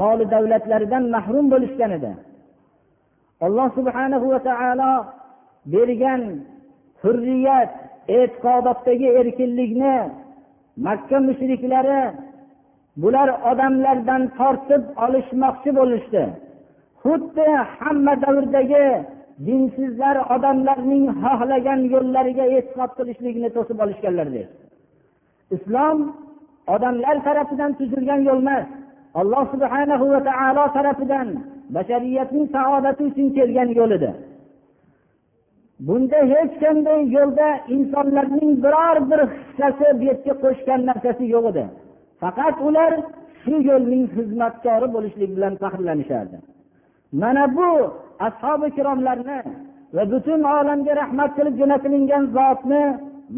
moli 0.00 0.24
davlatlaridan 0.34 1.04
mahrum 1.14 1.46
bo'lishgan 1.52 1.90
edi 1.98 2.12
alloh 3.46 3.68
subhanahu 3.78 4.26
va 4.32 4.40
taolo 4.48 4.92
bergan 5.72 6.22
hurriyat 7.02 7.70
e'tiqodotdagi 8.18 9.08
erkinlikni 9.20 9.96
makka 10.86 11.18
mushriklari 11.28 12.00
bular 13.02 13.28
odamlardan 13.50 14.22
tortib 14.38 14.82
olishmoqchi 15.04 15.70
bo'lishdi. 15.78 16.22
Xuddi 17.02 17.48
hamma 17.76 18.14
davrdagi 18.24 18.86
dinsizlar 19.46 20.16
odamlarning 20.34 21.04
xohlagan 21.22 21.80
yo'llariga 21.94 22.44
e'tiqod 22.56 22.90
qilishlikni 22.98 23.48
to'sib 23.56 23.78
olishganlardek 23.84 24.48
islom 25.56 25.98
odamlar 26.74 27.16
tarafidan 27.26 27.72
tuzilgan 27.78 28.20
yo'l 28.28 28.40
emas. 28.44 28.66
Alloh 29.20 29.44
subhanahu 29.52 30.04
va 30.14 30.20
taolo 30.30 30.64
tarafidan 30.76 31.28
bashariyatning 31.74 32.46
saodati 32.56 33.02
uchun 33.10 33.28
kelgan 33.36 33.68
yo'lidir 33.78 34.14
bunda 35.86 36.18
hech 36.32 36.52
qanday 36.62 37.00
yo'lda 37.16 37.48
insonlarning 37.76 38.52
biror 38.64 38.96
bir 39.10 39.20
hissasi 39.34 39.86
bu 39.98 40.02
yerga 40.08 40.34
qo'shgan 40.44 40.80
narsasi 40.88 41.24
yo'q 41.34 41.44
edi. 41.52 41.64
Faqat 42.22 42.56
ular 42.68 42.92
shu 43.42 43.54
yo'lning 43.68 44.04
xizmatkori 44.14 44.86
bo'lishlik 44.94 45.30
bilan 45.36 45.54
faxrlanishardi. 45.62 46.38
Mana 47.20 47.44
bu 47.56 47.70
ashobi 48.26 48.66
ikromlarni 48.72 49.38
va 49.96 50.02
butun 50.12 50.40
olamga 50.58 50.92
rahmat 51.02 51.30
qilib 51.36 51.54
jo'natilingan 51.60 52.24
zotni 52.36 52.82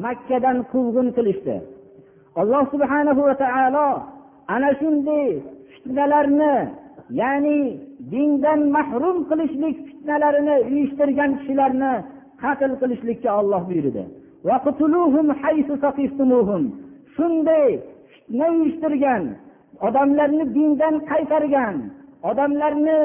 makkadan 0.05 0.59
quvg'in 0.73 1.09
qilishdi. 1.17 1.57
Alloh 2.41 2.65
subhanahu 2.75 3.21
va 3.29 3.35
taolo 3.45 3.89
ana 4.55 4.71
shunday 4.81 5.29
fitnalarni 5.83 6.55
ya'ni 7.21 7.59
dindan 8.13 8.61
mahrum 8.77 9.17
qilishlik 9.31 9.77
fitnalarini 9.89 10.57
uyushtirgan 10.71 11.31
kishilarni 11.39 11.93
qatl 12.43 12.73
qilishlikka 12.83 13.31
olloh 13.41 13.63
buyurdi. 13.69 14.03
Shunday 17.15 17.67
fitna 18.13 18.47
uyushtirgan 18.55 19.23
odamlarni 19.87 20.45
dindan 20.57 20.95
qaytargan 21.11 21.77
odamlarni 22.31 23.01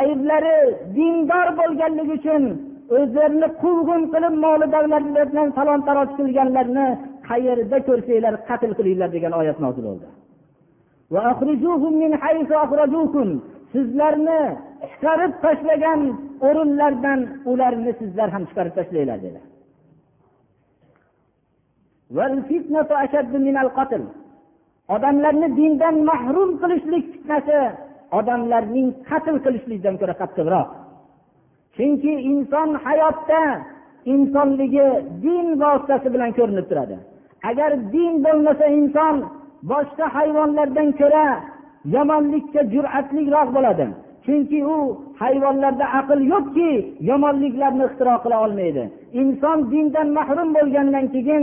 ayblari 0.00 0.56
dindor 0.96 1.48
bo'lganligi 1.60 2.12
uchun 2.18 2.42
o'zlarini 2.96 3.48
quvg'in 3.62 4.02
qilib 4.12 4.34
moli 4.44 4.66
davlatlar 4.74 5.24
bilan 5.30 5.48
talon 5.58 5.80
taroj 5.88 6.08
qilganlarni 6.18 6.86
qayerda 7.28 7.78
ko'rsanglar 7.88 8.34
qatl 8.48 8.70
qilinglar 8.78 9.08
degan 9.16 9.32
oyat 9.40 9.58
nozil 9.64 9.84
bo'ldi. 9.88 10.06
Sizlarni 13.72 14.42
chiqarib 14.90 15.32
tashlagan 15.44 16.00
o'rinlardan 16.46 17.20
ularni 17.50 17.92
sizlar 18.00 18.28
ham 18.34 18.42
chiqarib 18.48 18.74
tashlanglar 18.78 19.18
dedi 19.26 19.40
odamlarni 24.94 25.48
dindan 25.58 25.96
mahrum 26.10 26.50
qilishlik 26.62 27.04
fitnasi 27.12 27.58
odamlarning 28.18 28.88
qatl 29.08 29.36
qilishlikdan 29.44 29.94
ko'ra 30.00 30.14
qattiqroq. 30.22 30.68
chunki 31.76 32.12
inson 32.32 32.68
hayotda 32.84 33.42
insonligi 34.14 34.86
din 35.24 35.46
vositasi 35.62 36.08
bilan 36.14 36.30
ko'rinib 36.38 36.66
turadi. 36.70 36.96
agar 37.50 37.70
din 37.94 38.12
bo'lmasa 38.24 38.66
inson 38.80 39.16
boshqa 39.70 40.06
hayvonlardan 40.16 40.88
ko'ra 41.00 41.26
yomonlikka 41.96 42.60
jur'atliroq 42.74 43.48
bo'ladi. 43.56 43.86
Chunki 44.24 44.58
u 44.74 44.78
hayvonlarda 45.22 45.86
aql 46.00 46.18
yo'qki 46.32 46.70
yomonliklarni 47.10 47.84
ixtiro 47.88 48.14
qila 48.24 48.36
olmaydi. 48.44 48.82
Inson 49.20 49.58
dindan 49.72 50.08
mahrum 50.18 50.48
bo'lgandan 50.56 51.06
keyin 51.14 51.42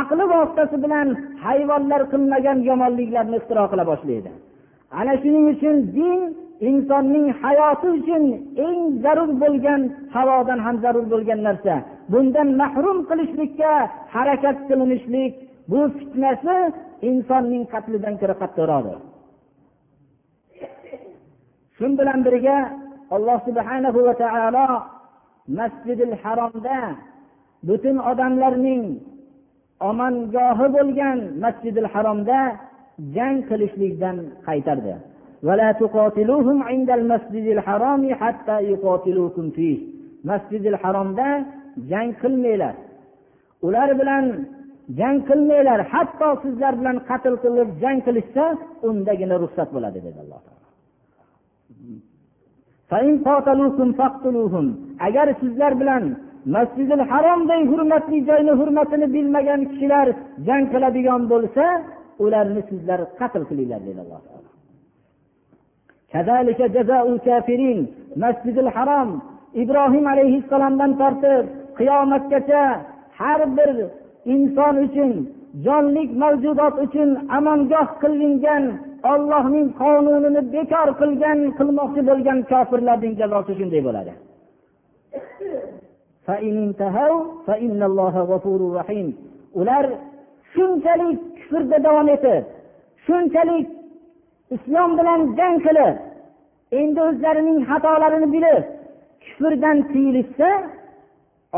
aqli 0.00 0.24
vositasi 0.32 0.76
bilan 0.84 1.08
hayvonlar 1.44 2.02
qilmagan 2.12 2.58
yomonliklarni 2.70 3.36
ixtiro 3.40 3.64
qila 3.72 3.84
boshlaydi. 3.90 4.30
Ana 4.98 5.14
shuning 5.22 5.46
uchun 5.54 5.76
din 5.96 6.20
insonning 6.68 7.26
hayoti 7.42 7.88
uchun 7.98 8.24
eng 8.66 8.80
zarur 9.04 9.30
bo'lgan 9.42 9.80
havodan 10.14 10.58
ham 10.66 10.76
zarur 10.84 11.06
bo'lgan 11.12 11.40
narsa. 11.48 11.74
Bundan 12.12 12.48
mahrum 12.60 12.98
qilishlikka 13.08 13.72
harakat 14.14 14.56
qilinishlik 14.68 15.32
bu 15.70 15.80
fitnasi 15.96 16.56
insonning 17.10 17.64
qatlidan 17.72 18.14
ko'ra 18.20 18.34
qattiqroqdir. 18.42 18.98
Shu 21.76 21.86
bilan 21.98 22.20
birga 22.26 22.58
alloh 23.16 23.38
subhanahu 23.48 23.98
va 24.06 24.14
taolo 24.22 24.68
masjidil 25.58 26.14
haromda 26.22 26.78
butun 27.68 27.96
odamlarning 28.10 28.82
omongohi 29.90 30.66
bo'lgan 30.76 31.18
masjidil 31.44 31.88
haromda 31.94 32.40
jang 33.16 33.36
qilishlikdan 33.48 34.16
qaytardi. 34.48 34.94
Masjidil 40.30 40.76
haromda 40.82 41.28
jang 41.90 42.10
qilmanglar. 42.20 42.74
Ular 43.66 43.90
bilan 44.00 44.24
jang 44.96 45.18
qilmanglar 45.28 45.80
hatto 45.92 46.28
sizlar 46.44 46.72
bilan 46.80 46.96
qatl 47.08 47.34
qilib 47.44 47.68
jang 47.82 47.98
qilishsa 48.06 48.44
undagina 48.88 49.36
ruxsat 49.42 49.68
bo'ladi 49.74 49.98
dedi 50.06 50.18
alloh 50.24 50.40
taolo. 50.46 50.66
Agar 55.06 55.28
sizlar 55.42 55.72
bilan 55.80 56.04
masjidil 56.54 57.02
haromday 57.10 57.62
hurmatli 57.72 58.18
joyni 58.28 58.52
hurmatini 58.60 59.06
bilmagan 59.14 59.60
kishilar 59.70 60.06
jang 60.46 60.64
qiladigan 60.72 61.22
bo'lsa 61.32 61.64
ularni 62.24 62.62
sizlar 62.70 63.00
qatl 63.20 63.42
qilinglar 63.50 63.80
dedi 63.88 64.00
alloh 64.04 64.20
taolo. 64.28 64.48
Masjidil 68.24 68.70
harom 68.76 69.10
ibrohim 69.62 70.04
alayhissalomdan 70.14 70.92
tortib 71.00 71.44
qiyomatgacha 71.78 72.62
har 73.18 73.40
bir 73.56 73.70
inson 74.34 74.74
uchun 74.86 75.10
jonlik 75.66 76.10
mavjudot 76.22 76.74
uchun 76.84 77.10
amongoh 77.36 77.88
qilingan 78.02 78.64
ollohning 79.12 79.66
qonunini 79.80 80.42
bekor 80.54 80.88
qilgan 81.00 81.38
qilmoqchi 81.58 82.00
bo'lgan 82.08 82.38
kofirlarning 82.50 83.14
jazosi 83.20 83.52
shunday 83.58 83.82
bo'ladi. 83.88 84.12
Ular 89.60 89.84
shunchalik 90.52 91.18
kufrda 91.38 91.78
davom 91.86 92.08
etib 92.16 92.42
shunchalik 93.06 93.66
islom 94.54 94.90
bilan 94.98 95.20
jang 95.38 95.56
qilib 95.66 95.96
endi 96.80 97.00
o'zlarining 97.08 97.58
xatolarini 97.70 98.28
bilib 98.34 98.64
kufrdan 99.24 99.76
tiyilishsa 99.92 100.50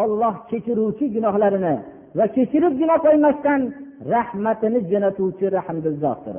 olloh 0.03 0.35
kechiruvchi 0.51 1.07
gunohlarini 1.15 1.75
va 2.19 2.25
kechiribgina 2.35 2.97
qo'ymasdan 3.05 3.61
rahmatini 4.15 4.79
jo'natuvchi 4.91 5.47
rahmdil 5.57 5.97
zotdir 6.05 6.37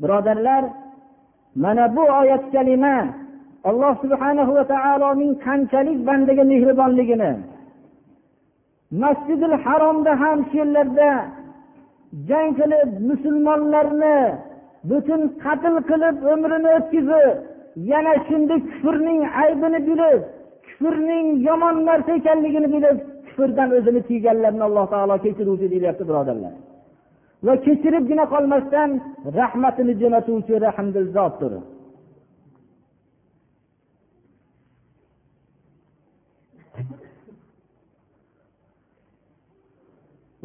birodarlar 0.00 0.62
mana 1.64 1.84
bu 1.96 2.02
oyat 2.20 2.44
kalima 2.54 2.96
alloh 3.68 3.94
subhanahu 4.02 4.50
va 4.58 4.64
taoloning 4.74 5.32
qanchalik 5.46 5.98
bandaga 6.08 6.44
mehribonligini 6.52 7.32
masjidil 9.02 9.56
haromda 9.64 10.12
ham 10.22 10.38
shu 10.48 10.56
yerlarda 10.62 11.10
jang 12.28 12.50
qilib 12.58 12.90
musulmonlarni 13.08 14.18
butun 14.90 15.22
qatl 15.44 15.74
qilib 15.90 16.16
umrini 16.32 16.68
o'tkazib 16.78 17.36
yana 17.90 18.14
shunday 18.28 18.60
kufrning 18.70 19.20
aybini 19.42 19.80
bilib 19.88 20.20
kufrning 20.68 21.26
yomon 21.48 21.76
narsa 21.88 22.10
ekanligini 22.20 22.68
bilib 22.74 22.96
kufrdan 23.35 23.69
o'zini 23.77 24.01
tiyganlarni 24.09 24.63
alloh 24.69 24.85
taolo 24.93 25.15
kechiruvchi 25.25 25.67
deyapti 25.73 26.03
birodarlar 26.09 26.53
va 27.45 27.53
kechiribgina 27.65 28.25
qolmasdan 28.33 28.89
rahmatini 29.39 29.93
jo'natuvchi 30.01 30.53
rahmdil 30.67 31.07
zotdir 31.17 31.53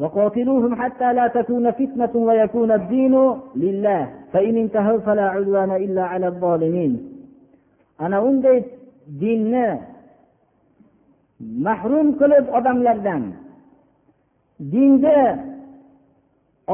وقاتلوهم 0.01 0.75
حتى 0.81 1.13
لا 1.13 1.27
تكون 1.27 1.71
فتنة 1.71 2.13
ويكون 2.15 2.71
الدين 2.71 3.15
لله 3.55 4.01
فإن 4.33 4.57
انتهوا 4.57 4.99
فلا 4.99 5.25
عدوان 5.35 5.71
إلا 5.75 6.03
على 6.03 6.27
الظالمين 6.27 6.91
أنا 8.01 8.17
unday 8.21 8.61
dinni 9.21 9.67
mahrum 11.66 12.08
qilib 12.20 12.46
odamlardan. 12.58 13.22
Dinni 14.72 15.22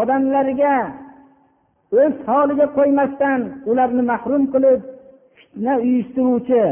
odamlarga 0.01 0.77
o'z 2.03 2.15
holiga 2.29 2.67
qo'ymasdan 2.79 3.41
ularni 3.71 4.03
mahrum 4.13 4.45
qilib 4.55 4.81
fitna 5.39 5.75
uyushtiruvchi 5.85 6.65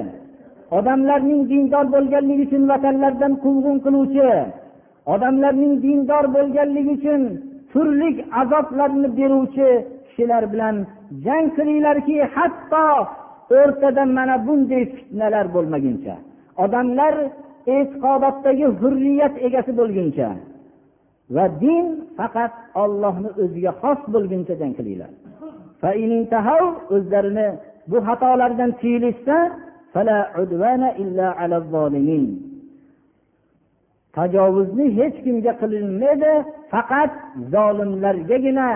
odamlarning 0.79 1.43
dindor 1.51 1.87
bo'lganligi 1.95 2.43
uchun 2.49 2.63
vatanlardan 2.73 3.33
quvg'in 3.45 3.77
qiluvchi 3.85 4.31
odamlarning 5.15 5.75
dindor 5.85 6.25
bo'lganligi 6.37 6.93
uchun 6.99 7.23
turli 7.73 8.09
azoblarni 8.41 9.09
beruvchi 9.19 9.69
kishilar 10.07 10.45
bilan 10.53 10.77
jang 11.25 11.47
qilinglarki 11.57 12.17
hatto 12.35 12.87
o'rtada 13.61 14.05
mana 14.17 14.37
bunday 14.47 14.83
fitnalar 14.95 15.47
bo'lmaguncha. 15.55 16.15
Odamlar 16.65 17.15
e'tiqodotdagi 17.75 18.67
hurriyat 18.81 19.35
egasi 19.47 19.73
bo'lguncha 19.81 20.29
va 21.35 21.45
din 21.63 21.87
faqat 22.19 22.53
ollohni 22.83 23.31
o'ziga 23.43 23.73
xos 23.83 24.01
bo'lguncha 24.15 24.55
jang 24.61 24.73
qilinglar. 24.79 25.13
O'zlarini 26.95 27.49
bu 27.91 27.97
xatolardan 28.07 28.71
tiyilishsa 28.81 29.37
tajovuzni 34.17 34.87
hech 34.99 35.17
kimga 35.25 35.53
qilinmaydi 35.61 36.33
faqat 36.73 37.13
zolimlargagina 37.55 38.69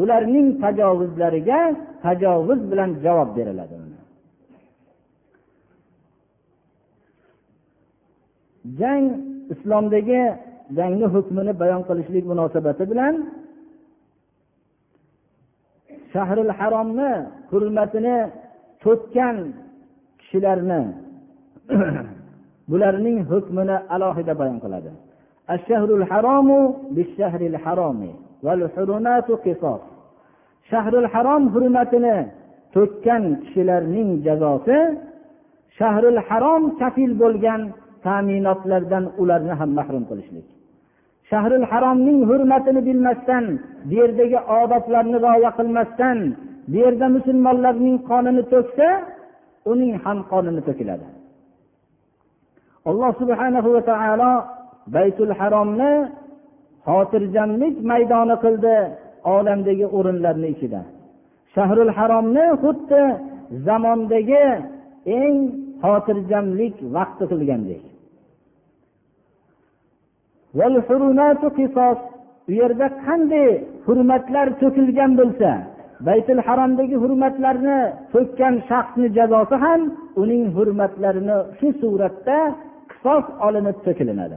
ularning 0.00 0.48
tajovuzlariga 0.62 1.60
tajovuz 2.04 2.60
bilan 2.70 2.90
javob 3.04 3.30
beriladi. 3.38 3.77
Jang 8.80 9.04
islomdagi 9.52 10.22
jangni 10.76 11.06
hukmini 11.14 11.52
bayon 11.60 11.82
qilishlik 11.88 12.24
munosabati 12.30 12.84
bilan 12.90 13.14
shahril 16.12 16.52
haromni 16.58 17.10
hurmatini 17.50 18.16
to'kkan 18.84 19.36
kishilarni 20.20 20.82
bularning 22.70 23.18
hukmini 23.30 23.76
alohida 23.94 24.32
bayon 24.40 24.58
qiladi. 24.64 24.90
Shahrul 25.68 26.04
haromu 26.10 26.60
shahril 27.16 27.56
haromi 27.64 28.12
shahrul 30.70 31.08
harom 31.12 31.42
hurmatini 31.54 32.16
to'kkan 32.74 33.22
kishilarning 33.42 34.10
jazosi 34.26 34.78
shahrul 35.78 36.20
harom 36.28 36.62
kafil 36.80 37.12
bo'lgan 37.22 37.60
ta'minotlardan 38.06 39.04
ularni 39.22 39.54
ham 39.60 39.70
mahrum 39.78 40.04
qilishlik. 40.10 40.46
Shahril 41.30 41.66
haromning 41.70 42.20
hurmatini 42.30 42.80
bilmasdan 42.88 43.44
bu 43.88 43.94
yerdagi 44.00 44.38
odoblarni 44.60 45.16
rioya 45.24 45.50
qilmasdan 45.58 46.18
bu 46.70 46.76
yerda 46.84 47.06
musulmonlarning 47.16 47.96
qonini 48.10 48.42
to'ksa 48.52 48.88
uning 49.72 49.92
ham 50.04 50.18
qonini 50.32 50.62
to'kiladi. 50.68 51.06
Alloh 52.88 53.12
subhanahu 53.20 53.68
va 53.76 53.82
taolo 53.90 54.32
baytul 54.96 55.32
haromni 55.40 55.92
xotirjamlik 56.88 57.74
maydoni 57.90 58.36
qildi 58.44 58.76
olamdagi 59.34 59.86
o'rinlarni 59.96 60.48
ichida. 60.54 60.80
Shahrul 61.54 61.92
haromni 61.98 62.46
xuddi 62.62 63.02
zamondagi 63.66 64.44
eng 65.20 65.36
xotirjamlik 65.82 66.76
vaqti 66.96 67.24
qilgandek. 67.30 67.82
U 72.48 72.52
yerda 72.60 72.86
qanday 73.06 73.48
hurmatlar 73.86 74.46
to'kilgan 74.60 75.12
bo'lsa 75.20 75.50
baytul 76.08 76.40
haromdagi 76.46 76.96
hurmatlarni 77.02 77.78
to'kkan 78.12 78.54
shaxsni 78.70 79.06
jazosi 79.18 79.56
ham 79.64 79.80
uning 80.22 80.44
hurmatlarini 80.56 81.38
shu 81.58 81.68
suratda 81.80 82.38
qisos 82.90 83.24
olinib 83.46 83.76
to'kilinadi. 83.86 84.36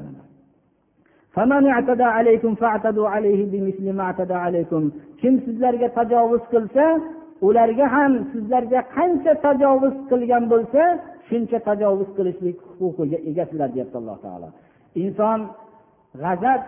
Kim 5.21 5.33
sizlarga 5.45 5.87
tajovuz 5.97 6.43
qilsa 6.53 6.85
ularga 7.47 7.85
ham 7.95 8.11
sizlarga 8.31 8.81
qancha 8.95 9.33
tajovuz 9.45 9.95
qilgan 10.09 10.43
bo'lsa 10.53 10.81
shuncha 11.27 11.57
tajovuz 11.69 12.09
qilishlik 12.17 12.57
huquqiga 12.79 13.17
egasizlar 13.29 13.69
deyapti 13.75 13.97
alloh 14.01 14.17
taolo. 14.25 14.47
Inson 15.03 15.39
g'azab 16.23 16.61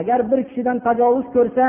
agar 0.00 0.20
bir 0.30 0.40
kishidan 0.48 0.78
tajovuz 0.88 1.26
ko'rsa 1.36 1.66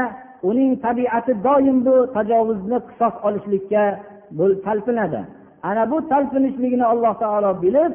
uning 0.50 0.72
tabiati 0.86 1.34
doim 1.48 1.78
bu 1.88 1.96
tajovuzni 2.18 2.78
qisos 2.90 3.16
olishlikka 3.28 3.84
talpinadi. 4.66 5.22
Ana 5.70 5.84
bu 5.92 5.98
talpinishligini 6.12 6.86
alloh 6.94 7.14
taolo 7.24 7.52
bilib 7.64 7.92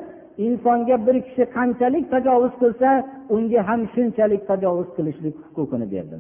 insonga 0.47 0.97
bir 1.07 1.17
kishi 1.27 1.45
qanchalik 1.57 2.05
tajovuz 2.15 2.55
qilsa 2.63 2.89
unga 3.35 3.61
ham 3.69 3.81
shunchalik 3.95 4.43
tajovuz 4.51 4.89
qilishlik 4.97 5.35
huquqini 5.57 5.87
berdi 5.95 6.17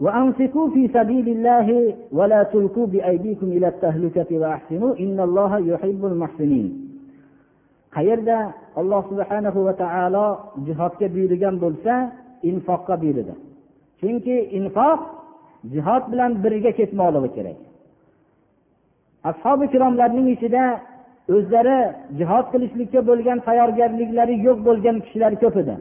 وأنفقوا 0.00 0.70
في 0.70 0.88
سبيل 0.88 1.26
الله 1.28 1.94
ولا 2.12 2.42
تلقوا 2.42 2.86
بأيديكم 2.86 3.46
إلى 3.46 3.68
التهلكة 3.68 4.30
وأحسنوا 4.40 4.92
إن 5.04 5.20
الله 5.20 5.58
يحب 5.58 6.04
المحسنين. 6.04 6.86
Qayerda 7.96 8.52
alloh 8.76 9.02
subhanahu 9.08 9.64
va 9.64 9.74
taolo 9.82 10.26
jihodga 10.66 11.06
buyurgan 11.14 11.54
bo'lsa 11.64 11.94
infoqqa 12.50 12.94
buyurdi 13.02 13.34
chunki 14.00 14.36
infoq 14.58 15.00
jihod 15.72 16.02
bilan 16.12 16.30
birga 16.44 16.70
ketmoqligi 16.78 17.30
kerak. 17.36 17.58
Ashobi 19.30 19.64
ikromlarning 19.68 20.28
ichida 20.34 20.64
o'zlari 21.36 21.78
jihod 22.18 22.46
qilishlikka 22.52 23.00
bo'lgan 23.10 23.38
tayyorgarliklari 23.46 24.34
yo'q 24.46 24.58
bo'lgan 24.68 24.96
kishilar 25.04 25.32
ko'p 25.42 25.56
edi. 25.62 25.76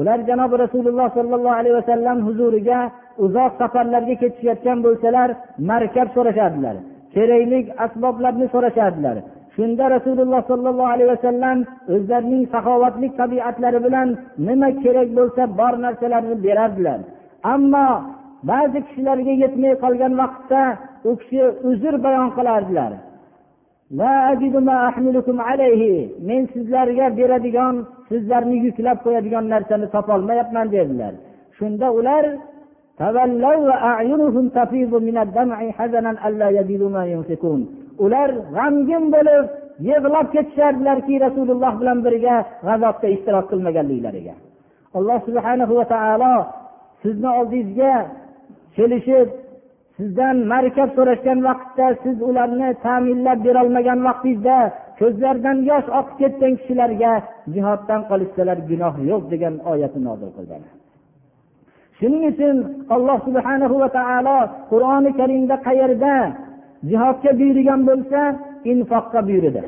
Ular 0.00 0.18
janobi 0.28 0.56
rasululloh 0.64 1.08
sollallohu 1.18 1.56
alayhi 1.60 1.76
vasallam 1.80 2.18
huzuriga 2.26 2.78
uzoq 3.24 3.52
safarlarga 3.60 4.14
ketishayotgan 4.22 4.78
bo'lsalar 4.86 5.28
markab 5.70 6.08
so'rashardilar 6.16 6.76
kerakli 7.14 7.58
asboblarni 7.84 8.46
so'rashardilar. 8.54 9.16
Shunda 9.56 9.84
rasululloh 9.96 10.40
sollallohu 10.50 10.92
alayhi 10.94 11.10
vasallam 11.14 11.58
o'zlarining 11.94 12.44
saxovatli 12.54 13.08
tabiatlari 13.20 13.78
bilan 13.86 14.08
nima 14.46 14.68
kerak 14.82 15.08
bo'lsa 15.18 15.42
bor 15.58 15.74
narsalarni 15.84 16.36
berardilar. 16.46 16.98
Ammo 17.54 17.88
ba'zi 18.50 18.78
kishilarga 18.86 19.32
yetmay 19.42 19.72
qolgan 19.84 20.12
vaqtda 20.22 20.62
u 21.08 21.10
kishi 21.20 21.40
uzr 21.70 21.94
bayon 22.04 22.30
qilardilar. 22.38 22.92
Men 26.28 26.42
sizlarga 26.54 27.06
beradigan 27.18 27.74
sizlarni 28.08 28.56
yuklab 28.66 28.98
qo'yadigan 29.04 29.44
narsani 29.54 29.86
topolmayapman 29.94 30.66
dedilar. 30.74 31.12
Shunda 31.58 31.86
ular 31.98 32.24
ular 38.04 38.30
g'amgin 38.56 39.04
bo'lib 39.14 39.44
yig'lab 39.88 40.26
ketishardilarki 40.34 41.14
rasululloh 41.26 41.72
bilan 41.80 41.98
birga 42.06 42.36
g'azotda 42.66 43.08
ishtirok 43.16 43.46
qilmaganliklariga. 43.50 44.34
Alloh 44.98 45.18
subhanahu 45.28 45.72
va 45.78 45.86
taolo 45.94 46.34
sizni 47.02 47.30
oldingizga 47.38 47.94
kelishib 48.76 49.28
sizdan 49.98 50.36
markab 50.52 50.88
so'rashgan 50.96 51.38
vaqtda 51.48 51.86
siz 52.04 52.16
ularni 52.28 52.68
ta'minlab 52.86 53.38
berolmagan 53.46 54.00
vaqtingizda 54.08 54.58
ko'zlaridan 55.00 55.58
yosh 55.70 55.88
oqib 56.00 56.16
ketgan 56.20 56.52
kishilarga 56.60 57.12
jihoddan 57.54 58.00
qolishsalar 58.10 58.58
gunoh 58.70 58.94
yo'q 59.10 59.22
degan 59.32 59.54
oyatni 59.72 60.00
nozil 60.08 60.30
qildilar 60.36 60.79
shuning 62.00 62.24
uchun 62.32 62.56
alloh 62.94 63.18
subhanahu 63.26 63.74
va 63.82 63.88
taolo 63.98 64.38
qur'oni 64.70 65.10
karimda 65.20 65.56
qayerda? 65.66 66.14
Jihodga 66.90 67.30
buyurgan 67.40 67.80
bo'lsa 67.88 68.20
infoqqa 68.72 69.20
buyurdi. 69.28 69.62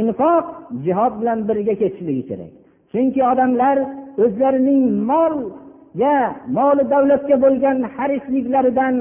Infoq 0.00 0.44
jihod 0.84 1.12
bilan 1.20 1.38
birga 1.48 1.74
ketishligi 1.82 2.24
kerak. 2.30 2.52
Chunki 2.92 3.20
odamlar 3.30 3.76
o'zlarining 4.24 4.82
molga 5.10 6.16
moli 6.58 6.82
davlatga 6.92 7.36
bo'lgan 7.44 7.76
harisliklaridan 7.96 8.94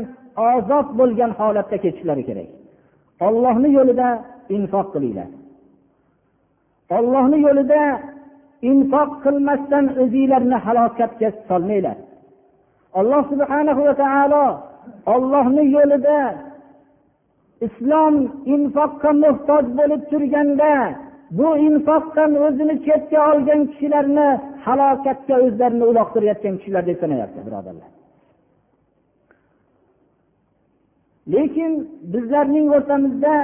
ozod 0.52 0.88
bo'lgan 1.00 1.32
holatda 1.40 1.78
ketishlari 1.84 2.24
kerak. 2.30 2.50
Ollohni 3.28 3.70
yo'lida 3.78 4.10
infoq 4.56 4.88
qilinglar. 4.94 5.30
Ollohni 6.98 7.38
yo'lida 7.48 7.82
infoq 8.72 9.10
qilmasdan 9.24 9.86
o'zinglarni 10.02 10.58
halokatga 10.66 11.30
solmanglar. 11.50 11.98
Alloh 13.00 13.24
subhanahu 13.32 13.82
va 13.88 13.94
taolo 14.04 14.46
ollohni 15.14 15.64
yo'lida 15.76 16.22
islom 17.68 18.16
infoqqa 18.56 19.12
muhtoj 19.24 19.66
bo'lib 19.80 20.02
turganda 20.12 20.74
bu 21.38 21.48
infoqdan 21.68 22.32
o'zini 22.46 22.76
chetga 22.86 23.20
olgan 23.32 23.62
kishilarni 23.72 24.28
halokatga 24.66 25.36
o'zlarini 25.46 25.86
uloqtirayotgan 25.92 26.56
kishilar 26.60 26.84
deb 26.90 26.98
sanayapti 27.04 27.40
birodarlar. 27.48 27.90
Lekin 31.34 31.72
bizlarning 32.14 32.68
o'rtamizda 32.76 33.36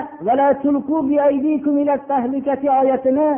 oyatini 2.82 3.30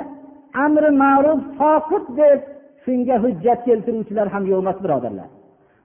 amri 0.65 0.89
ma'ruf 1.03 1.39
soqit 1.59 2.05
deb 2.21 2.39
shunga 2.83 3.15
hujjat 3.23 3.59
keltiruvchilar 3.67 4.27
ham 4.33 4.43
yo'q 4.51 4.59
emas 4.65 4.77
birodarlar. 4.85 5.29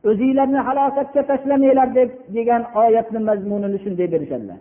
O'zinglarni 0.08 0.60
halokatga 0.68 1.22
tashlamanglar 1.30 1.88
deb 1.98 2.10
degan 2.36 2.62
oyatni 2.82 3.20
mazmunini 3.28 3.78
shunday 3.84 4.08
berishadilar. 4.14 4.58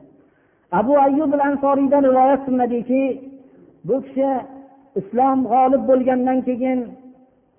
Abu 0.80 0.93
ayyub 1.06 1.32
ansoriydan 1.49 2.04
rivoyat 2.10 2.41
qilinadiki 2.45 3.04
bu 3.88 3.95
kishi 4.06 4.30
islom 4.99 5.39
g'olib 5.52 5.84
bo'lgandan 5.89 6.39
keyin 6.47 6.80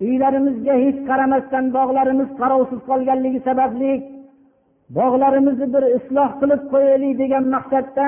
uylarimizga 0.05 0.73
hech 0.83 0.99
qaramasdan 1.09 1.65
bog'larimiz 1.77 2.29
qarovsiz 2.41 2.79
qolganligi 2.89 3.39
sababli 3.47 3.93
bog'larimizni 4.97 5.67
bir 5.75 5.83
isloh 5.97 6.29
qilib 6.41 6.61
qo'yaylik 6.73 7.13
degan 7.21 7.43
maqsadda 7.55 8.07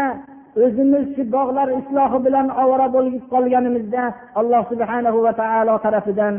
o'zimiz 0.63 1.05
shu 1.15 1.23
bog'lar 1.35 1.67
islohi 1.79 2.17
bilan 2.25 2.47
ovora 2.63 2.87
bo'lib 2.95 3.23
qolganimizda 3.33 4.03
alloh 4.39 4.63
subhanahu 4.71 5.19
va 5.25 5.33
taolo 5.41 5.75
tarafidan 5.85 6.35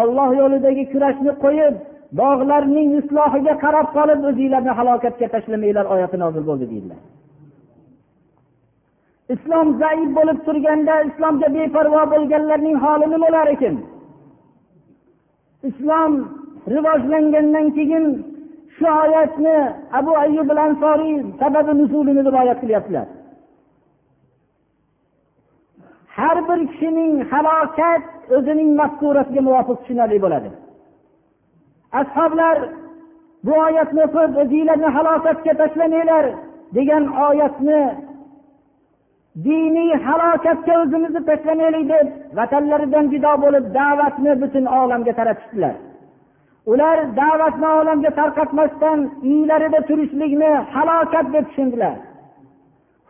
olloh 0.00 0.30
yo'lidagi 0.40 0.84
kurashni 0.92 1.32
qo'yib 1.44 1.74
bog'larning 2.20 2.88
islohiga 3.00 3.54
qarab 3.64 3.86
qolib 3.96 4.20
o'zinglarni 4.30 4.72
halokatga 4.78 5.26
tashlamanglar 5.34 5.86
oyati 5.94 6.16
nozil 6.24 6.42
bo'ldi 6.48 6.66
deydilar. 6.72 7.00
Islom 9.34 9.66
zaif 9.82 10.08
bo'lib 10.18 10.38
turganda 10.46 10.94
islomga 11.08 11.48
beparvo 11.56 12.02
bo'lganlarning 12.12 12.76
holi 12.84 13.06
nima 13.12 13.26
bo'lar 13.26 13.46
ekan? 13.54 13.76
Islom 15.70 16.12
rivojlangandan 16.74 17.66
keyin 17.76 18.04
shu 18.76 18.88
oyatni 19.04 19.56
abu 19.98 20.12
ayyub 20.24 20.50
ansoriy 20.66 21.16
sababi 21.40 21.72
nuzulini 21.80 22.22
rivoyat 22.28 22.58
qilyaptilar. 22.62 23.06
Har 26.16 26.36
bir 26.48 26.60
kishining 26.70 27.14
halokat 27.32 28.02
o'zining 28.36 28.70
mafkurasiga 28.80 29.40
muvofiq 29.48 29.76
tushunarli 29.80 30.18
bo'ladi. 30.24 30.48
Ashoblar 32.00 32.56
bu 33.46 33.52
oyatni 33.66 34.00
o'qib 34.06 34.32
o'zinglarni 34.42 34.88
halokatga 34.96 35.52
tashlamanglar 35.60 36.24
degan 36.76 37.04
oyatni 37.26 37.82
diniy 39.46 39.92
halokatga 40.06 40.74
o'zimizni 40.82 41.20
tashlamaylik 41.30 41.84
deb 41.92 42.06
vatanlaridan 42.38 43.04
judo 43.12 43.32
bo'lib 43.44 43.64
da'vatni 43.78 44.32
butun 44.42 44.64
olamga 44.80 45.12
taratishdilar 45.18 45.74
ular 46.72 46.98
da'vatni 47.20 47.68
olamga 47.80 48.10
tarqatmasdan 48.20 48.98
uylarida 49.30 49.80
turishlikni 49.88 50.50
halokat 50.74 51.26
deb 51.34 51.44
tushundilar. 51.48 51.96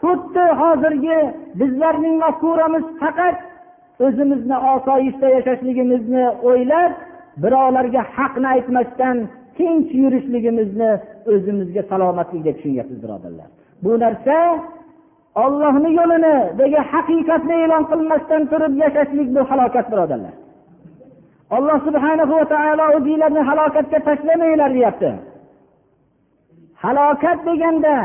Xuddi 0.03 0.45
hozirgi 0.61 1.19
bizlarning 1.61 2.17
mafkuramiz 2.25 2.85
faqat 3.01 3.37
o'zimizni 4.07 4.57
osoyishta 4.75 5.27
yashashligimizni 5.37 6.25
o'ylab 6.49 6.93
birovlarga 7.43 8.03
haqni 8.17 8.49
aytmasdan 8.55 9.17
tinch 9.57 9.91
yurishligimizni 10.03 10.91
o'zimizga 11.33 11.83
salomatlik 11.91 12.43
deb 12.47 12.57
tushunyapmiz 12.59 12.99
birodarlar. 13.05 13.49
Bu 13.85 13.93
narsa 14.03 14.37
ollohni 15.45 15.91
yo'linidagi 16.01 16.81
haqiqatni 16.93 17.57
e'lon 17.65 17.85
qilmasdan 17.91 18.43
turib 18.53 18.73
yashashlik 18.85 19.29
bu 19.37 19.41
halokat 19.51 19.87
birodarlar. 19.93 20.35
Alloh 21.57 21.79
subhana 21.87 22.25
va 22.33 22.41
taolo 22.55 22.85
o'zinglarni 22.97 23.43
halokatga 23.49 23.99
tashlamanglar 24.09 24.71
deyapti. 24.77 25.11
Halokat 26.85 27.39
deganda 27.49 27.97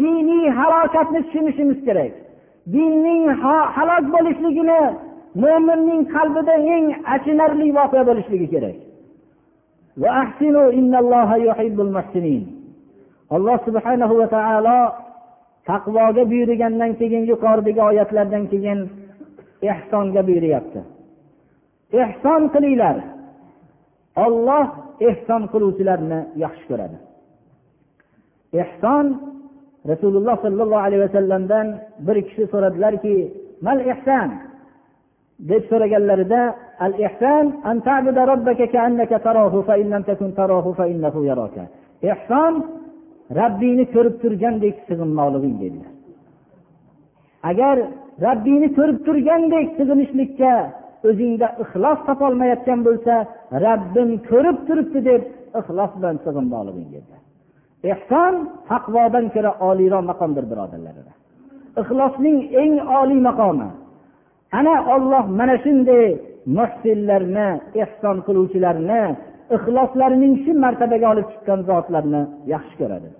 diniy 0.00 0.46
halokatni 0.58 1.20
tushunishimiz 1.26 1.80
kerak. 1.86 2.12
Dinning 2.74 3.24
halok 3.76 4.04
bo'lishligini 4.14 4.80
mo'minning 5.42 6.02
qalbida 6.14 6.54
eng 6.74 6.86
achinarli 7.14 7.68
voqea 7.78 8.02
bo'lishligi 8.08 8.48
kerak. 8.54 8.76
Alloh 13.36 13.58
subhanahu 13.66 14.14
va 14.20 14.26
taolo 14.36 14.80
taqvoga 15.70 16.22
buyurgandan 16.30 16.92
keyin 17.00 17.22
yuqoridagi 17.30 17.82
oyatlardan 17.90 18.44
keyin 18.52 18.78
ehsonga 19.70 20.22
buyuryapti. 20.28 20.80
Ehson 22.02 22.42
qilinglar. 22.54 22.96
Olloh 24.24 24.66
ehson 25.08 25.42
qiluvchilarni 25.52 26.20
yaxshi 26.44 26.64
ko'radi. 26.70 26.96
Ehson 28.62 29.06
rasululloh 29.92 30.36
sollallohu 30.44 30.84
alayhi 30.86 31.02
vasallamdan 31.06 31.66
bir 32.06 32.16
kishi 32.26 32.44
so'radilarki 32.52 33.16
mal 33.66 33.78
ehson 33.92 34.28
deb 35.50 35.62
so'raganlarida 35.70 36.40
al 36.86 36.92
ehson 37.06 37.44
an 37.70 37.76
ta'buda 37.86 38.22
robbaka 38.32 38.66
ka'annaka 38.74 39.16
tarahu 39.26 39.58
fa 39.68 39.74
in 39.82 39.88
lam 39.92 40.02
takun 40.10 40.30
tarahu 40.40 40.70
fa 40.78 40.84
innahu 40.92 41.20
yaraka. 41.30 41.62
Ehson 42.12 42.54
rabbingni 43.38 43.84
ko'rib 43.94 44.16
turgandek 44.22 44.76
sig'inmoqliging 44.88 45.56
dedilar. 45.62 45.92
Agar 47.50 47.76
rabbingni 48.26 48.68
ko'rib 48.78 48.98
turgandek 49.06 49.66
sig'inishlikka 49.78 50.52
o'zingda 51.08 51.46
ixlos 51.62 51.98
topolmayotgan 52.08 52.80
bo'lsa 52.88 53.14
rabbim 53.66 54.10
ko'rib 54.30 54.58
turibdi 54.68 55.00
deb 55.10 55.22
ixlos 55.60 55.90
bilan 55.98 56.16
sig'inmoqliging 56.24 56.88
dedilar. 56.94 57.20
Ehson 57.92 58.34
taqvodan 58.70 59.26
ko'ra 59.34 59.50
oliyroq 59.68 60.02
maqomdir 60.10 60.44
birodarlar 60.52 60.96
ixlosning 61.80 62.38
eng 62.62 62.74
oliy 63.00 63.20
maqomi. 63.28 63.68
Ana 64.58 64.74
olloh 64.94 65.24
mana 65.38 65.56
shunday 65.64 66.06
muhsinlarni 66.58 67.48
ehson 67.82 68.16
qiluvchilarni 68.26 69.02
ixloslarining 69.56 70.34
shu 70.42 70.52
martabaga 70.64 71.06
olib 71.12 71.26
chiqqan 71.32 71.60
zotlarni 71.70 72.22
yaxshi 72.54 72.74
ko'radi. 72.80 73.10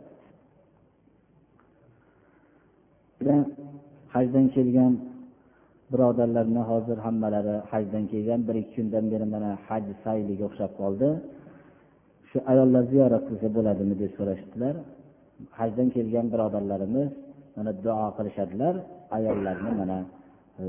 Hajdan 4.14 4.46
kelgan 4.54 4.92
birodarlarni 5.92 6.62
hozir 6.70 6.98
hammalari 7.06 7.56
hajdan 7.72 8.04
kelgan 8.12 8.40
bir 8.48 8.56
ikki 8.62 8.74
kundan 8.76 9.04
beri 9.12 9.26
mana 9.34 9.50
haj 9.68 9.84
sayliga 10.04 10.44
o'xshab 10.48 10.72
qoldi. 10.80 11.08
Shu 12.30 12.38
ayollar 12.52 12.82
ziyorat 12.92 13.22
qilsa 13.28 13.48
bo'ladimi 13.56 13.94
deb 14.02 14.12
so'rashdilar. 14.18 14.74
Hajdan 15.58 15.88
kelgan 15.96 16.26
birodarlarimiz 16.32 17.10
mana 17.56 17.72
duo 17.84 18.06
qilishadilar. 18.18 18.74
Ayollarni 19.16 19.70
mana 19.80 19.98
e, 20.60 20.62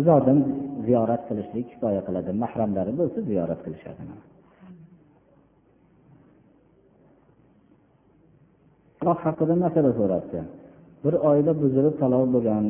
uzoqdan 0.00 0.38
ziyorat 0.86 1.22
qilishlik 1.28 1.66
kifoya 1.72 2.02
qiladi. 2.08 2.30
Mahramlari 2.44 2.92
bo'lsa 3.00 3.18
ziyorat 3.30 3.60
qilishadi 3.66 4.02
haqida 9.24 9.54
masala 9.64 9.90
so'rabdi 10.00 10.40
bir 11.04 11.14
oila 11.30 11.52
buzilib 11.62 11.94
taloq 12.02 12.24
bo'lgan 12.34 12.64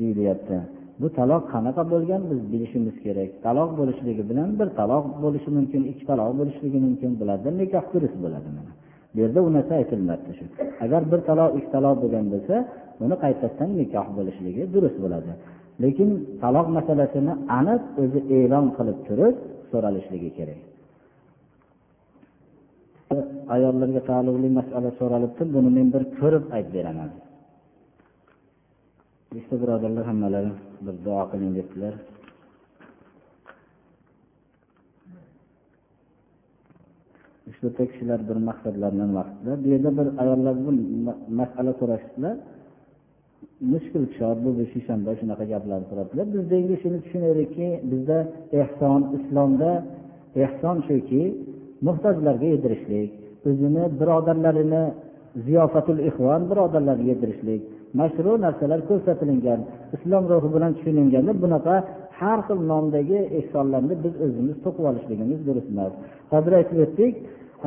deyilyapti 0.00 0.56
bu 1.00 1.06
taloq 1.18 1.42
qanaqa 1.52 1.82
bo'lgan 1.92 2.22
biz 2.30 2.40
bilishimiz 2.52 2.96
kerak. 3.04 3.30
Taloq 3.46 3.70
bo'lishligi 3.78 4.22
bilan 4.30 4.48
bir 4.60 4.68
taloq 4.80 5.04
bo'lishi 5.24 5.50
mumkin 5.56 5.82
ikki 5.90 6.04
taloq 6.10 6.30
bo'lishligi 6.40 6.78
mumkin. 6.86 7.10
Bularda 7.20 7.50
nikoh 7.60 7.84
durust 7.94 8.16
bo'ladi 8.24 8.48
mana. 8.56 8.72
Bu 9.14 9.18
yerda 9.22 9.40
u 9.46 9.48
narsa 9.56 9.72
aytilmayapti 9.80 10.32
shu. 10.38 10.44
Agar 10.84 11.02
bir 11.12 11.20
taloq 11.28 11.50
ikki 11.58 11.70
taloq 11.76 11.94
bo'lgan 12.02 12.24
bo'lsa 12.32 12.54
buni 13.00 13.16
qaytadan 13.24 13.70
nikoh 13.80 14.06
bo'lishligi 14.18 14.62
durust 14.74 14.98
bo'ladi. 15.04 15.32
Lekin 15.82 16.10
taloq 16.42 16.66
masalasini 16.76 17.32
aniq 17.58 17.82
o'zi 18.02 18.20
e'lon 18.38 18.66
qilib 18.76 18.98
turib 19.08 19.36
so'ralishligi 19.70 20.30
kerak. 20.38 20.60
Ayollarga 23.54 24.00
taalluqli 24.10 24.48
masala 24.58 24.90
so'ralibdi 25.00 25.42
buni 25.54 25.70
men 25.76 25.86
bir 25.94 26.02
ko'rib 26.18 26.44
aytib 26.56 26.72
beraman. 26.76 27.10
Ikkita 29.38 29.56
birodarlar 29.62 30.04
hammalari? 30.10 30.52
Bir 30.84 30.94
duo 31.04 31.22
qiling 31.32 31.52
debdilar. 31.58 31.94
Uch 37.48 37.56
to'rtta 37.62 37.84
kishilar 37.90 38.20
bir 38.28 38.38
maqsadlarni 38.48 39.04
nima 39.10 39.22
qildilar 39.28 39.56
bu 39.64 39.68
yerda 39.74 39.90
bir 39.98 40.06
ayollar 40.22 40.54
bu 40.64 40.70
masala 41.40 41.72
so'rashdilar. 41.80 42.36
Mushkul 43.72 44.04
tushadi 44.10 44.40
bu 44.44 44.50
shishanba 44.72 45.10
shunaqa 45.20 45.44
gaplarni 45.52 45.86
so'rabdilar 45.90 46.26
biz 46.34 46.42
endi 46.58 46.74
shuni 46.82 46.98
tushunaylikki 47.04 47.68
bizda 47.90 48.18
ehson 48.62 49.00
islomda 49.18 49.70
ehson 50.44 50.76
shuki 50.88 51.22
muhtojlarga 51.86 52.46
yedirishlik 52.54 53.10
o'zini 53.48 53.84
birodarlarini 54.00 54.82
ziyofatul 55.46 56.00
ixvon 56.08 56.42
birodarlarga 56.50 57.06
yedirishlik 57.12 57.62
mashru 58.00 58.32
narsalar 58.46 58.80
ko'rsatilgan 58.90 59.60
islom 59.96 60.24
ruhi 60.32 60.48
bilan 60.54 60.72
tushunilganda 60.76 61.32
bunaqa 61.44 61.74
har 62.20 62.38
xil 62.46 62.60
nomdagi 62.72 63.18
ehsonlarni 63.38 63.94
biz 64.04 64.14
o'zimiz 64.24 64.56
to'qib 64.64 64.84
olishligimiz 64.90 65.40
durust 65.48 65.68
emas. 65.74 65.92
Hozir 66.32 66.52
aytib 66.58 66.78
o'tdik 66.84 67.14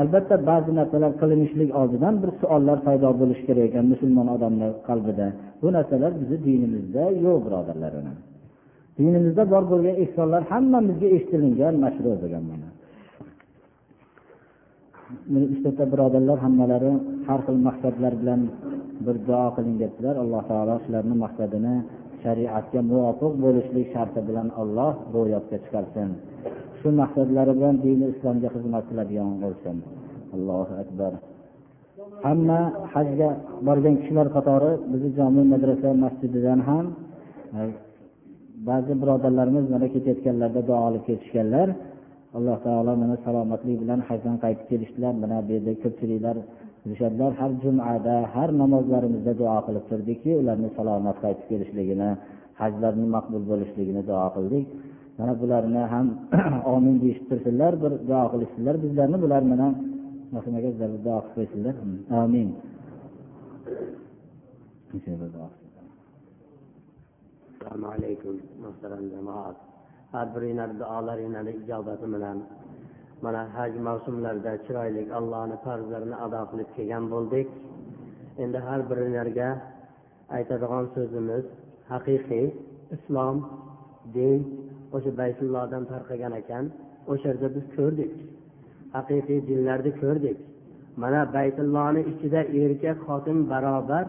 albatta 0.01 0.35
ba'zi 0.49 0.71
narsalar 0.79 1.11
qilinishlik 1.21 1.69
oldidan 1.81 2.13
bir 2.21 2.31
savollar 2.41 2.77
paydo 2.87 3.09
bo'lishi 3.21 3.43
kerak 3.47 3.65
ekan 3.69 3.85
musulmon 3.93 4.27
odamni 4.35 4.67
qalbida. 4.89 5.27
Bu 5.61 5.67
narsalar 5.77 6.11
bizni 6.21 6.37
dinimizda 6.47 7.03
yo'q 7.25 7.37
birodarlar 7.45 7.93
dinimizda 8.99 9.43
bor 9.53 9.63
bo'lgan 9.71 9.95
ehsonlar 10.03 10.41
hammamizga 10.51 11.07
eshitilingan 11.15 11.73
mashru 11.83 12.09
bo'lgan 12.21 12.43
mana 12.51 12.69
uchta 15.55 15.83
birodarlar 15.91 16.37
hammalari 16.45 16.91
har 17.27 17.39
xil 17.45 17.57
maqsadlar 17.67 18.13
bilan 18.21 18.41
bir 19.05 19.15
duo 19.27 19.47
qiling 19.55 19.75
debdilar. 19.83 20.15
Alloh 20.23 20.41
taolo 20.51 20.75
shularni 20.83 21.15
maqsadini 21.25 21.75
shariatga 22.23 22.79
muvofiq 22.91 23.33
bo'lishlik 23.43 23.87
sharti 23.93 24.19
bilan 24.29 24.47
olloh 24.61 24.93
ro'yobga 25.15 25.57
chiqarsin. 25.63 26.09
Shu 26.79 26.87
maqsadlari 27.01 27.51
bilan 27.57 27.75
dini 27.85 28.05
islomga 28.13 28.49
xizmat 28.55 28.83
qiladigan 28.89 29.33
bo'lsin. 29.43 29.75
Allohu 30.35 30.73
akbar. 30.83 31.11
Hamma 32.25 32.59
hajga 32.93 33.29
borgan 33.67 33.95
kishilar 34.01 34.27
qatori 34.35 34.71
bizni 34.91 35.09
jomi 35.19 35.43
madrasa 35.53 35.89
masjididan 36.03 36.59
ham 36.69 36.85
e, 37.57 37.61
ba'zi 38.69 38.93
birodarlarimiz 39.01 39.65
mana 39.73 39.87
ketayotganlarida 39.93 40.61
duo 40.69 40.79
olib 40.87 41.03
ketishganlar. 41.09 41.67
Alloh 42.37 42.57
taolo 42.65 42.91
mana 43.01 43.15
salomatlik 43.25 43.77
bilan 43.83 43.99
hajdan 44.09 44.35
qaytib 44.43 44.65
kelishdilar. 44.71 45.13
Mana 45.23 45.37
bu 45.45 45.49
yerda 45.55 45.73
ko'pchiliklar 45.83 46.35
bilishadilar 46.83 47.31
har 47.39 47.51
jumada 47.63 48.15
har 48.33 48.49
namozlarimizda 48.61 49.33
duo 49.41 49.57
qilib 49.67 49.85
turdikki 49.89 50.31
ularni 50.41 50.69
salomat 50.77 51.17
qaytib 51.23 51.45
kelishligini 51.51 52.09
hajlarni 52.61 53.05
maqbul 53.15 53.43
bo'lishligini 53.51 54.01
duo 54.09 54.27
qildik. 54.35 54.65
Mana 55.17 55.33
bularni 55.41 55.81
ham 55.93 56.07
omin 56.75 56.95
deyishib 57.03 57.25
tursinlar 57.29 57.73
bir 57.83 57.91
duo 58.09 58.23
qilishsinlar 58.33 58.75
bizlarni. 58.83 59.17
Bular 59.23 59.43
mana 59.51 59.67
duo 61.05 61.17
qilib 61.21 61.33
qo'ysinlar. 61.35 61.75
Amin. 62.23 62.49
Assalomu 67.59 67.87
alaykum 67.95 68.35
muhtaram 68.63 69.03
jamoat. 69.13 69.68
Har 70.13 70.27
biringlar 70.35 70.69
duolaringlarni 70.81 71.53
ijobati 71.61 72.07
bilan 72.13 72.37
mana 73.23 73.41
haj 73.55 73.71
mavsumlarida 73.87 74.53
chiroyli 74.65 75.01
allohni 75.19 75.57
farzlarini 75.65 76.17
ado 76.25 76.41
qilib 76.51 76.69
kelgan 76.75 77.05
bo'ldik. 77.13 77.47
Endi 78.43 78.59
har 78.67 78.79
biringlarga 78.89 79.49
aytadigan 80.37 80.85
so'zimiz 80.95 81.45
haqiqiy 81.91 82.45
islom 82.95 83.35
din 84.15 84.39
o'sha 84.95 85.11
baytullohdan 85.21 85.83
tarqagan 85.91 86.33
ekan. 86.41 86.63
O'sha 87.11 87.27
yerda 87.29 87.47
biz 87.55 87.65
ko'rdik 87.77 88.11
haqiqiy 88.95 89.39
dinlarni 89.49 89.91
ko'rdik. 90.03 90.37
Mana 91.01 91.21
baytullohni 91.37 92.01
ichida 92.11 92.41
erkak 92.63 92.97
xotin 93.07 93.37
barobar 93.51 94.05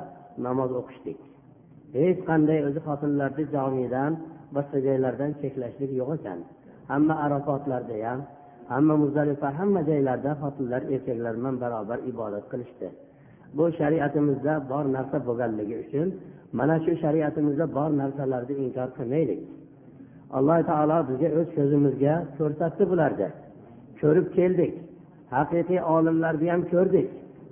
namoz 0.46 0.70
o'qishdik. 0.80 1.18
Hech 1.98 2.18
qanday 2.28 2.58
o'zi 2.68 2.80
xotinlarni 2.88 3.44
jomidan 3.54 4.12
boshqa 4.54 4.78
joylardan 4.86 5.30
cheklashlik 5.40 5.90
yo'q 6.00 6.10
ekan 6.18 6.38
hamma 6.92 7.14
arafotlarda 7.24 7.96
ham 8.06 8.20
hamma 8.72 8.94
muzdalifa 9.02 9.48
hamma 9.58 9.80
joylarda 9.90 10.30
xotinlar 10.42 10.82
erkaklar 10.94 11.34
bilan 11.38 11.54
barobar 11.62 11.98
ibodat 12.10 12.44
qilishdi 12.52 12.88
bu 13.56 13.64
shariatimizda 13.78 14.52
bor 14.70 14.84
narsa 14.96 15.16
bo'lganligi 15.28 15.76
uchun 15.84 16.08
mana 16.58 16.76
shu 16.84 16.92
shariatimizda 17.02 17.66
bor 17.76 17.90
narsalarni 18.00 18.54
inkor 18.64 18.88
qilmaylik 18.98 19.40
alloh 20.36 20.58
taolo 20.70 20.98
bizga 21.08 21.28
o'z 21.38 21.48
ko'zimizga 21.56 22.14
ko'rsatdi 22.38 22.84
bularni 22.90 23.28
ko'rib 24.00 24.26
keldik 24.36 24.72
haqiqiy 25.36 25.80
olimlarni 25.96 26.46
ham 26.52 26.62
ko'rdik 26.72 27.08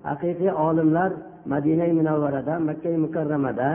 haqiqiy 0.09 0.51
olimlar 0.69 1.11
madina 1.53 1.87
munavvarada 1.99 2.55
makka 2.69 2.89
mukarramada 3.05 3.71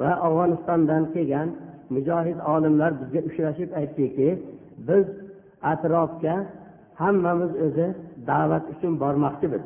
va 0.00 0.12
afg'onistondan 0.26 1.02
kelgan 1.14 1.48
mujohid 1.96 2.38
olimlar 2.54 2.90
bizga 3.00 3.20
uchrashib 3.28 3.70
aytdiki 3.80 4.28
biz 4.88 5.06
atrofga 5.72 6.36
hammamiz 7.00 7.52
o'zi 7.66 7.86
da'vat 8.30 8.64
uchun 8.72 8.92
bormoqchimiz. 9.02 9.62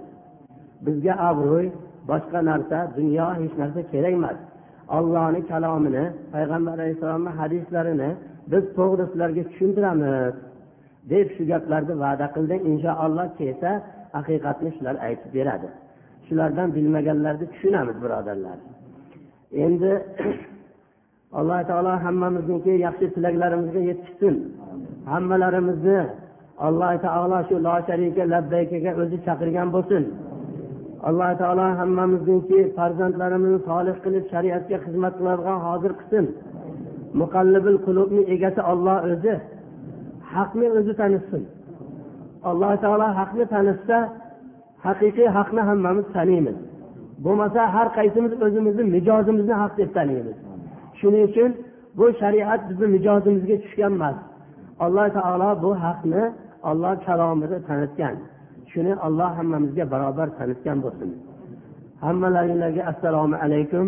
Bizga 0.86 1.14
obro'y 1.30 1.66
boshqa 2.10 2.40
narsa 2.50 2.78
dunyo 2.98 3.26
hech 3.40 3.54
narsa 3.62 3.80
kerak 3.92 4.14
emas. 4.20 4.38
Ollohni 4.96 5.40
kalomini 5.50 6.04
payg'ambar 6.34 6.74
alayhissalomni 6.78 7.32
hadislarini 7.40 8.10
biz 8.52 8.64
to'g'ri 8.78 9.04
sizlarga 9.10 9.42
tushuntiramiz 9.50 10.34
deb 11.12 11.26
shu 11.34 11.42
gaplarni 11.52 11.94
va'da 12.04 12.26
qildi. 12.36 12.54
Inshaalloh 12.70 13.28
kelsa 13.40 13.70
haqiqatni 14.16 14.70
shular 14.76 14.96
aytib 15.06 15.30
beradi. 15.38 15.68
Shulardan 16.26 16.68
bilmaganlarni 16.76 17.46
tushunamiz 17.52 17.96
birodarlar. 18.04 18.58
Endi 19.64 19.92
alloh 21.38 21.60
taolo 21.70 21.92
hammamizniki 22.04 22.72
yaxshi 22.86 23.06
tilaklarimizga 23.14 23.80
yetkazsin 23.90 24.34
hammalarimizni 25.12 25.98
alloh 26.66 26.92
taolo 27.06 27.38
shu 27.48 27.56
lo 27.66 27.74
sharika 27.88 28.22
labbaykaga 28.32 28.92
o'zi 29.02 29.16
chaqirgan 29.26 29.68
bo'lsin. 29.74 30.04
Alloh 31.08 31.30
taolo 31.40 31.66
hammamizniki 31.80 32.58
farzandlarimizni 32.76 33.60
solih 33.68 33.96
qilib 34.04 34.24
shariatga 34.32 34.76
xizmat 34.84 35.14
qiladigan 35.18 35.58
hozir 35.66 35.92
qilsin. 36.00 36.24
Muqallibil 37.20 37.78
qulubni 37.86 38.22
egasi 38.34 38.60
olloh 38.72 38.96
o'zi 39.12 39.34
haqni 40.34 40.66
o'zi 40.78 40.92
tanitsin. 41.00 41.42
Alloh 42.50 42.72
taolo 42.84 43.08
haqni 43.18 43.44
tanitsa 43.54 43.98
haqiqiy 44.86 45.28
haqni 45.36 45.62
hammamiz 45.68 46.06
taniymiz. 46.16 46.56
Bo'lmasa 47.24 47.60
har 47.74 47.88
qaysimiz 47.98 48.32
o'zimizni 48.46 48.84
mijozimizni 48.94 49.54
haq 49.62 49.72
deb 49.80 49.90
taniymiz. 49.98 50.36
shuning 50.99 51.23
uchun 51.29 51.51
bu 51.97 52.05
shariat 52.21 52.61
bizni 52.69 52.87
mijozimizga 52.95 53.55
tushgan 53.63 53.93
emas 53.97 54.17
alloh 54.85 55.07
taolo 55.17 55.49
bu 55.63 55.71
haqni 55.83 56.23
olloh 56.69 56.93
kalomida 57.05 57.57
tanitgan 57.67 58.15
shuni 58.71 58.93
olloh 59.05 59.29
hammamizga 59.37 59.85
barobar 59.93 60.27
tanitgan 60.39 60.77
bo'lsin 60.85 61.11
hammalaringlarga 62.05 62.81
assalomu 62.91 63.35
alaykum 63.45 63.87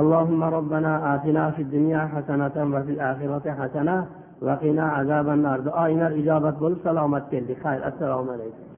اللهم 0.00 0.42
ربنا 0.58 0.92
آتنا 1.14 1.44
في 1.54 1.62
الدنيا 1.66 2.02
حسنة 2.14 2.56
وفي 2.74 2.90
الآخرة 2.96 3.46
حسنة 3.60 3.96
وقنا 4.46 4.84
عذاب 4.96 5.28
النار 5.28 5.60
دعائنا 5.60 6.06
الإجابة 6.10 6.50
بول 6.50 6.74
سلامت 6.84 7.22
كل 7.30 7.48
خير 7.64 7.80
السلام 7.90 8.26
عليكم 8.34 8.73